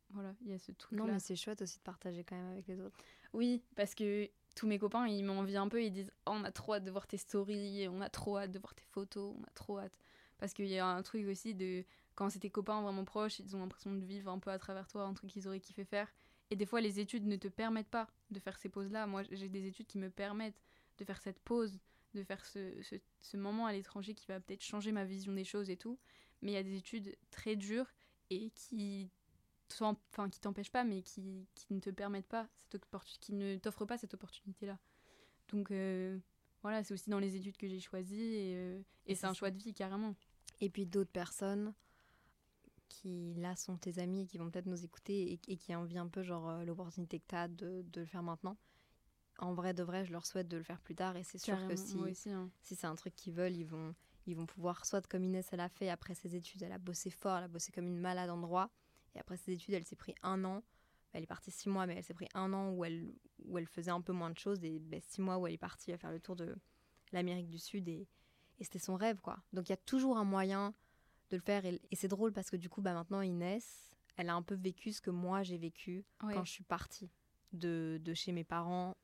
[0.10, 1.06] voilà, il y a ce truc-là.
[1.06, 2.98] Non, mais c'est chouette aussi de partager quand même avec les autres.
[3.32, 6.52] Oui, parce que tous mes copains, ils m'envient un peu, ils disent oh, on a
[6.52, 9.44] trop hâte de voir tes stories, on a trop hâte de voir tes photos, on
[9.44, 9.98] a trop hâte.
[10.40, 13.56] Parce qu'il y a un truc aussi de quand c'est tes copains vraiment proches, ils
[13.56, 16.14] ont l'impression de vivre un peu à travers toi, un truc qu'ils auraient kiffé faire.
[16.52, 19.08] Et des fois, les études ne te permettent pas de faire ces pauses-là.
[19.08, 20.62] Moi, j'ai des études qui me permettent
[20.98, 21.80] de faire cette pause,
[22.16, 25.44] de faire ce, ce, ce moment à l'étranger qui va peut-être changer ma vision des
[25.44, 26.00] choses et tout.
[26.42, 27.92] Mais il y a des études très dures
[28.30, 29.10] et qui
[29.82, 32.86] enfin qui t'empêchent pas mais qui, qui ne te permettent pas cette
[33.20, 34.78] qui ne t'offrent pas cette opportunité là
[35.52, 36.20] donc euh,
[36.62, 39.34] voilà c'est aussi dans les études que j'ai choisi et, euh, et Et c'est un
[39.34, 40.16] choix de vie carrément
[40.62, 41.74] Et puis d'autres personnes
[42.90, 45.98] qui là sont tes amis et qui vont peut-être nous écouter et, et qui envient
[45.98, 48.58] un peu genre euh, l'opportunité que tu as de, de le faire maintenant.
[49.40, 51.58] En vrai de vrai, je leur souhaite de le faire plus tard et c'est sûr
[51.68, 52.50] que si, aussi hein.
[52.62, 53.96] si c'est un truc qu'ils veulent, ils vont,
[54.28, 57.10] ils vont pouvoir, soit comme Inès, elle a fait après ses études, elle a bossé
[57.10, 58.70] fort, elle a bossé comme une malade en droit,
[59.16, 60.64] et après ses études, elle s'est pris un an,
[61.14, 63.14] elle est partie six mois, mais elle s'est pris un an où elle,
[63.46, 65.58] où elle faisait un peu moins de choses, et ben, six mois où elle est
[65.58, 66.56] partie à faire le tour de
[67.12, 68.08] l'Amérique du Sud, et,
[68.60, 69.40] et c'était son rêve, quoi.
[69.52, 70.74] Donc il y a toujours un moyen
[71.32, 74.30] de le faire, et, et c'est drôle parce que du coup, bah, maintenant, Inès, elle
[74.30, 76.36] a un peu vécu ce que moi j'ai vécu Ouais.
[76.36, 77.10] quand je suis partie
[77.52, 78.96] de, de chez mes parents.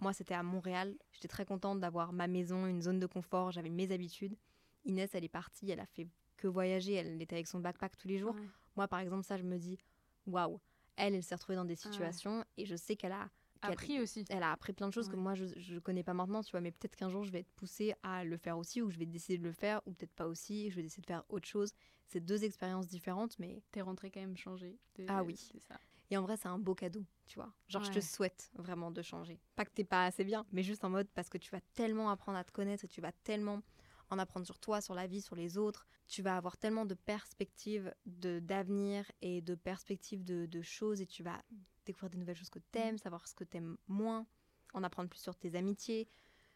[0.00, 0.96] Moi, c'était à Montréal.
[1.12, 3.52] J'étais très contente d'avoir ma maison, une zone de confort.
[3.52, 4.36] J'avais mes habitudes.
[4.84, 5.70] Inès, elle est partie.
[5.70, 6.94] Elle a fait que voyager.
[6.94, 8.34] Elle était avec son backpack tous les jours.
[8.34, 8.48] Ouais.
[8.76, 9.78] Moi, par exemple, ça, je me dis,
[10.26, 10.60] waouh.
[10.96, 13.28] Elle, elle s'est retrouvée dans des situations et je sais qu'elle a,
[13.62, 14.24] Appris aussi.
[14.28, 16.60] elle a appris plein de choses que moi, je ne connais pas maintenant, tu vois.
[16.60, 19.06] Mais peut-être qu'un jour, je vais être poussée à le faire aussi ou je vais
[19.06, 20.70] décider de le faire ou peut-être pas aussi.
[20.70, 21.72] Je vais décider de faire autre chose.
[22.06, 24.78] C'est deux expériences différentes, mais T'es rentrée quand même changée.
[24.96, 25.36] de- Ah oui.
[25.36, 25.78] C'est ça.
[26.14, 27.52] Et en vrai, c'est un beau cadeau, tu vois.
[27.66, 29.40] Genre, je te souhaite vraiment de changer.
[29.56, 32.08] Pas que t'es pas assez bien, mais juste en mode parce que tu vas tellement
[32.08, 33.62] apprendre à te connaître et tu vas tellement
[34.10, 35.88] en apprendre sur toi, sur la vie, sur les autres.
[36.06, 41.06] Tu vas avoir tellement de perspectives de d'avenir et de perspectives de, de choses et
[41.06, 41.42] tu vas
[41.84, 44.24] découvrir des nouvelles choses que t'aimes, savoir ce que t'aimes moins,
[44.72, 46.06] en apprendre plus sur tes amitiés,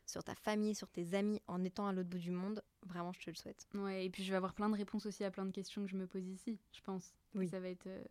[0.06, 2.62] sur ta famille, sur tes amis, en étant à l'autre bout du monde.
[2.86, 3.66] Vraiment, je te le souhaite.
[3.74, 5.90] Ouais, et puis je vais avoir plein de réponses aussi à plein de questions que
[5.90, 7.12] je me pose ici, je pense.
[7.34, 7.48] Oui.
[7.48, 8.04] Ça va être euh.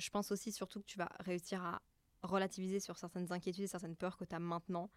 [0.00, 1.82] Je pense aussi surtout que tu vas réussir à
[2.22, 4.90] relativiser sur certaines inquiétudes et certaines peurs que tu as maintenant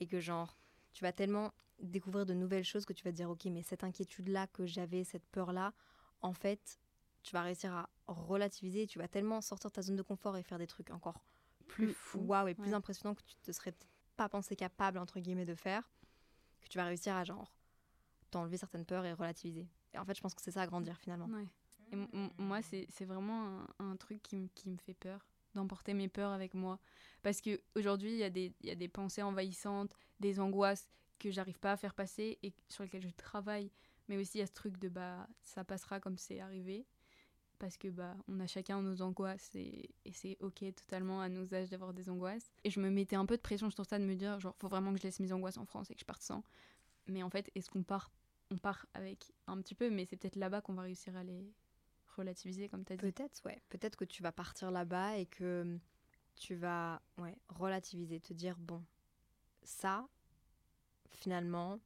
[0.00, 0.56] et que genre
[0.92, 3.84] tu vas tellement découvrir de nouvelles choses que tu vas te dire ok mais cette
[3.84, 5.72] inquiétude là que j'avais cette peur là
[6.20, 6.78] en fait
[7.22, 10.36] tu vas réussir à relativiser et tu vas tellement sortir de ta zone de confort
[10.36, 11.24] et faire des trucs encore
[11.66, 12.74] plus waouh et plus ouais.
[12.74, 13.74] impressionnants que tu te serais
[14.16, 15.90] pas pensé capable entre guillemets de faire
[16.60, 17.52] que tu vas réussir à genre
[18.30, 21.28] t'enlever certaines peurs et relativiser et en fait je pense que c'est ça grandir finalement
[21.28, 21.48] Ouais.
[21.92, 21.96] Et
[22.38, 26.32] moi, c'est c'est vraiment un, un truc qui, qui me fait peur, d'emporter mes peurs
[26.32, 26.78] avec moi.
[27.22, 30.88] Parce qu'aujourd'hui, il y, a des- y a des pensées envahissantes, des angoisses
[31.18, 33.70] que j'arrive pas à faire passer et sur lesquelles je travaille.
[34.08, 36.86] Mais aussi, il y a ce truc de bah, ça passera comme c'est arrivé.
[37.58, 41.54] Parce que bah, on a chacun nos angoisses et, et c'est ok totalement à nos
[41.54, 42.52] âges d'avoir des angoisses.
[42.64, 44.68] Et je me mettais un peu de pression sur ça de me dire, genre, faut
[44.68, 46.42] vraiment que je laisse mes angoisses en France et que je parte sans.
[47.06, 48.10] Mais en fait, est-ce qu'on part
[48.50, 51.52] On part avec un petit peu, mais c'est peut-être là-bas qu'on va réussir à les
[52.16, 53.12] relativiser, comme tu as dit.
[53.12, 53.62] Peut-être, ouais.
[53.68, 55.80] Peut-être que tu vas partir là-bas et que hum,
[56.34, 58.82] tu vas ouais, relativiser, te dire, bon,
[59.62, 60.06] ça,
[61.10, 61.78] finalement,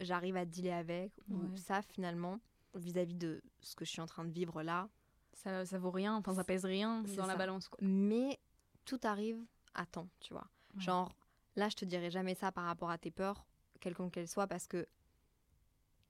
[0.00, 2.40] j'arrive à dealer avec, ou ça, finalement,
[2.74, 4.88] vis-à-vis de ce que je suis en train de vivre là,
[5.34, 7.68] Ça, ça vaut rien, enfin ça pèse rien dans la balance.
[7.68, 7.78] Quoi.
[7.82, 8.38] mais
[8.84, 9.40] tout arrive
[9.74, 10.48] à temps, tu vois.
[10.74, 10.82] Ouais.
[10.82, 11.14] Genre,
[11.56, 13.46] là, je te dirai jamais ça par rapport à tes peurs,
[13.80, 14.86] quelconque qu'elles soient, parce que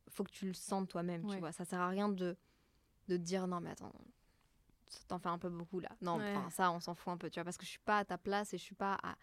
[0.08, 1.52] faut que tu le sentes toi-même, tu vois.
[1.52, 2.36] Ça sert à rien de,
[3.12, 3.92] de te dire, non, mais attends,
[4.88, 5.90] ça t'en fait un peu beaucoup là.
[6.00, 6.30] Non, Ouais.
[6.36, 8.04] enfin, ça, on s'en fout un peu, tu vois, parce que je suis pas à
[8.04, 9.16] ta place et je suis pas à.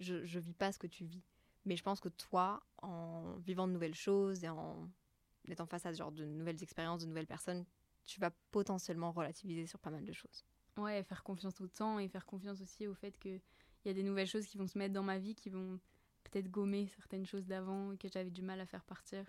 [0.00, 1.22] Je, je vis pas ce que tu vis.
[1.64, 4.88] Mais je pense que toi, en vivant de nouvelles choses et en
[5.46, 7.64] étant face à ce genre de nouvelles expériences, de nouvelles personnes,
[8.04, 10.44] tu vas potentiellement relativiser sur pas mal de choses.
[10.76, 13.40] Ouais, faire confiance au temps et faire confiance aussi au fait qu'il
[13.84, 15.78] y a des nouvelles choses qui vont se mettre dans ma vie, qui vont
[16.24, 19.24] peut-être gommer certaines choses d'avant et que j'avais du mal à faire partir.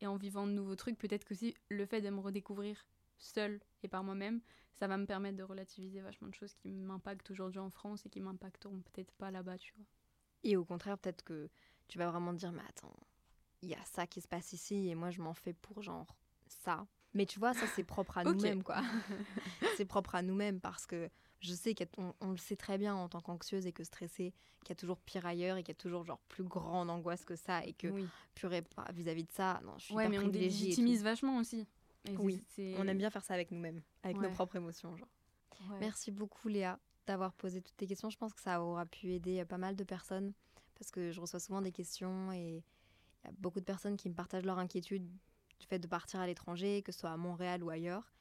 [0.00, 2.84] Et en vivant de nouveaux trucs, peut-être qu'aussi le fait de me redécouvrir
[3.18, 4.40] seule et par moi-même,
[4.72, 8.10] ça va me permettre de relativiser vachement de choses qui m'impactent aujourd'hui en France et
[8.10, 9.86] qui m'impacteront peut-être pas là-bas, tu vois.
[10.42, 11.48] Et au contraire, peut-être que
[11.88, 12.94] tu vas vraiment te dire, mais attends,
[13.62, 16.16] il y a ça qui se passe ici et moi je m'en fais pour genre
[16.46, 16.86] ça.
[17.14, 18.82] Mais tu vois, ça c'est propre à nous-mêmes, quoi.
[19.76, 21.08] c'est propre à nous-mêmes parce que
[21.40, 24.70] je sais qu'on on le sait très bien en tant qu'anxieuse et que stressée, qu'il
[24.70, 27.36] y a toujours pire ailleurs et qu'il y a toujours genre plus grande angoisse que
[27.36, 28.06] ça et que oui.
[28.34, 28.62] purée
[28.92, 31.66] vis-à-vis de ça, non, je suis Ouais, mais on délégitimise vachement aussi.
[32.06, 32.16] Et.
[32.16, 32.44] Oui,
[32.78, 35.08] on aime bien faire ça avec nous-mêmes, avec nos propres émotions, genre.
[35.70, 35.78] Ouais.
[35.80, 38.10] Merci beaucoup Léa d'avoir posé toutes tes questions.
[38.10, 40.32] Je pense que ça aura pu aider euh, pas mal de personnes
[40.74, 42.62] parce que je reçois souvent des questions et
[43.24, 45.08] il y a beaucoup de personnes qui me partagent leur inquiétude
[45.58, 48.12] du fait de partir à l'étranger, que ce soit à Montréal ou ailleurs.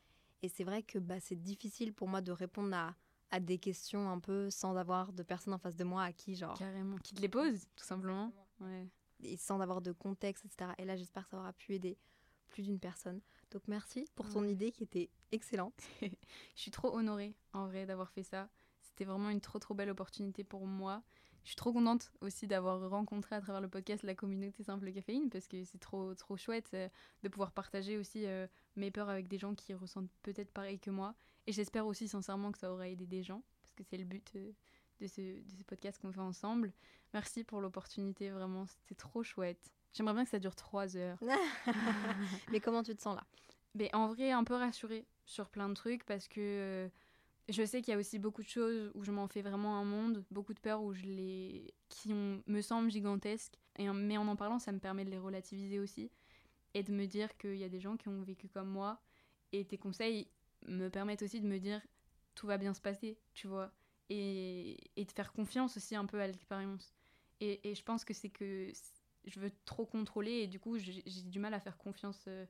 [0.42, 2.96] Et c'est vrai que bah, c'est difficile pour moi de répondre à,
[3.32, 6.36] à des questions un peu sans avoir de personnes en face de moi à qui
[6.36, 6.98] genre Carrément.
[6.98, 8.32] Qui te les pose, tout simplement.
[8.62, 8.88] Ouais.
[9.22, 10.72] et sans avoir de contexte, etc.
[10.78, 11.98] Et là, j'espère que ça aura pu aider
[12.48, 13.20] plus d'une personne.
[13.52, 14.52] Donc merci pour ton Ouais.
[14.52, 15.82] idée qui était excellente.
[16.02, 18.50] Je suis trop honorée, en vrai, d'avoir fait ça.
[18.82, 21.04] C'était vraiment une trop, trop belle opportunité pour moi.
[21.44, 25.30] Je suis trop contente aussi d'avoir rencontré à travers le podcast la communauté Simple Caféine
[25.30, 26.90] parce que c'est trop, trop chouette euh,
[27.22, 30.90] de pouvoir partager aussi euh, mes peurs avec des gens qui ressentent peut-être pareil que
[30.90, 31.14] moi.
[31.46, 34.32] Et j'espère aussi sincèrement que ça aura aidé des gens parce que c'est le but
[34.36, 34.52] euh,
[35.02, 36.74] de, ce, de ce podcast qu'on fait ensemble.
[37.14, 39.72] Merci pour l'opportunité, vraiment, c'était trop chouette.
[39.96, 41.18] J'aimerais bien que ça dure trois heures.
[42.52, 43.26] Mais comment tu te sens là?
[43.76, 46.90] Mais en vrai, un peu rassurée sur plein de trucs parce que euh,
[47.50, 49.86] je sais qu'il y a aussi beaucoup de choses où je m'en fais vraiment un
[49.86, 51.74] monde, beaucoup de peurs où je les...
[51.90, 53.58] qui ont, me semblent gigantesques.
[53.78, 56.12] Et, mais en en parlant, ça me permet de les relativiser aussi
[56.74, 59.02] et de me dire qu'il y a des gens qui ont vécu comme moi.
[59.54, 60.28] Et tes conseils
[60.68, 61.82] me permettent aussi de me dire
[62.36, 63.72] tout va bien se passer, tu vois.
[64.10, 66.94] Et, et de faire confiance aussi un peu à l'expérience.
[67.40, 68.72] Et, et je pense que c'est que
[69.26, 72.46] je veux trop contrôler et du coup j'ai du mal à faire confiance euh,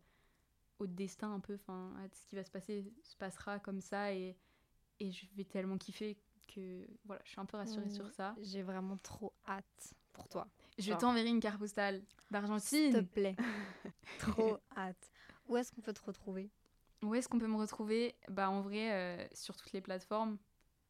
[0.80, 4.14] au destin un peu, enfin, à ce qui va se passer se passera comme ça
[4.14, 4.36] et,
[5.00, 6.18] et je vais tellement kiffer
[6.48, 8.36] que voilà, je suis un peu rassurée sur ça.
[8.42, 10.48] J'ai vraiment trop hâte pour toi.
[10.78, 10.98] Je Genre.
[10.98, 13.08] t'enverrai une carte postale S'il te d'Argentine.
[13.08, 13.36] plaît.
[14.20, 15.12] trop hâte.
[15.48, 16.50] Où est-ce qu'on peut te retrouver?
[17.04, 18.16] Où est-ce qu'on peut me retrouver?
[18.30, 20.38] Bah en vrai, euh, sur toutes les plateformes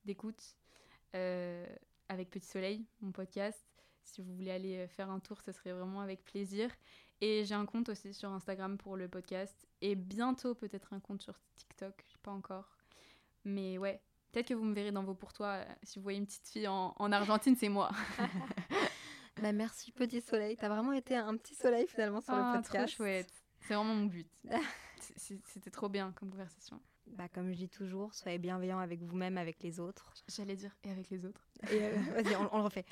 [0.06, 0.56] d'écoute,
[1.16, 1.66] euh,
[2.10, 3.66] avec Petit Soleil, mon podcast.
[4.06, 6.70] Si vous voulez aller euh, faire un tour, ce serait vraiment avec plaisir.
[7.22, 9.68] Et j'ai un compte aussi sur Instagram pour le podcast.
[9.82, 12.78] Et bientôt peut-être un compte sur TikTok, je sais pas encore.
[13.46, 14.02] Mais ouais,
[14.32, 15.56] peut-être que vous me verrez dans vos pourtois.
[15.56, 17.90] euh, Si vous voyez une petite fille en, en Argentine, c'est moi.
[19.42, 20.56] bah, Merci Petit Soleil.
[20.58, 22.88] T'as vraiment été un petit soleil finalement sur Ah, le podcast.
[22.96, 23.32] Trop chouette.
[23.62, 24.30] C'est vraiment mon but.
[25.18, 26.80] C'était trop bien comme conversation.
[27.08, 30.12] Bah, comme je dis toujours, soyez bienveillants avec vous-même, avec les autres.
[30.28, 31.48] J'allais dire et avec les autres.
[31.72, 32.86] Euh, Vas-y, on, on le refait.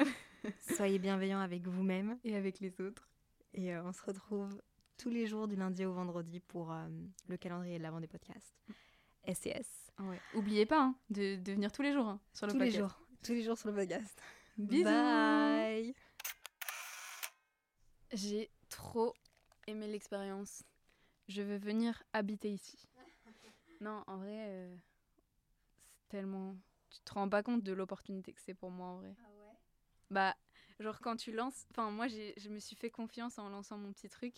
[0.75, 2.17] soyez bienveillants avec vous-même.
[2.23, 3.09] Et avec les autres.
[3.53, 4.61] Et euh, on se retrouve
[4.97, 6.87] tous les jours du lundi au vendredi pour euh,
[7.27, 8.55] le calendrier de l'avant des podcasts.
[9.27, 9.91] SCS.
[9.99, 10.19] Ouais.
[10.33, 12.79] Oubliez pas hein, de, de venir tous les jours hein, sur le Tous les podcast.
[12.81, 12.99] jours.
[13.23, 14.21] Tous les jours sur le podcast.
[14.57, 14.83] Bisous.
[14.83, 15.95] Bye.
[18.11, 19.13] J'ai trop
[19.67, 20.63] aimé l'expérience.
[21.27, 22.87] Je veux venir habiter ici.
[23.81, 24.75] Non, en vrai, euh,
[25.97, 26.55] c'est tellement.
[26.89, 29.13] Tu te rends pas compte de l'opportunité que c'est pour moi en vrai.
[30.13, 30.35] Bah,
[30.79, 31.65] genre quand tu lances.
[31.71, 34.35] Enfin, moi, je me suis fait confiance en lançant mon petit truc.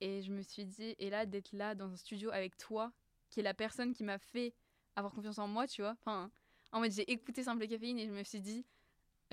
[0.00, 2.92] Et je me suis dit, et là, d'être là dans un studio avec toi,
[3.30, 4.52] qui est la personne qui m'a fait
[4.96, 5.92] avoir confiance en moi, tu vois.
[6.00, 6.30] Enfin,
[6.72, 8.66] en mode, j'ai écouté Simple Caféine et je me suis dit,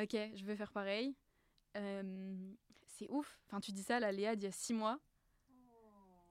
[0.02, 1.16] ok, je veux faire pareil.
[1.76, 2.54] Euh,
[2.86, 3.40] c'est ouf.
[3.48, 5.00] Enfin, tu dis ça à la Léa d'il y a six mois.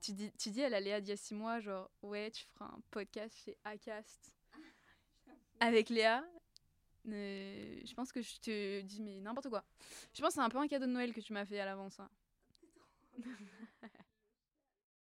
[0.01, 2.45] Tu dis, tu dis à la Léa d'il y a six mois, genre, ouais, tu
[2.45, 4.33] feras un podcast chez Acast
[5.59, 6.23] avec Léa.
[7.07, 9.63] Euh, je pense que je te dis, mais n'importe quoi.
[10.13, 11.65] Je pense que c'est un peu un cadeau de Noël que tu m'as fait à
[11.65, 11.99] l'avance.
[11.99, 12.09] hein.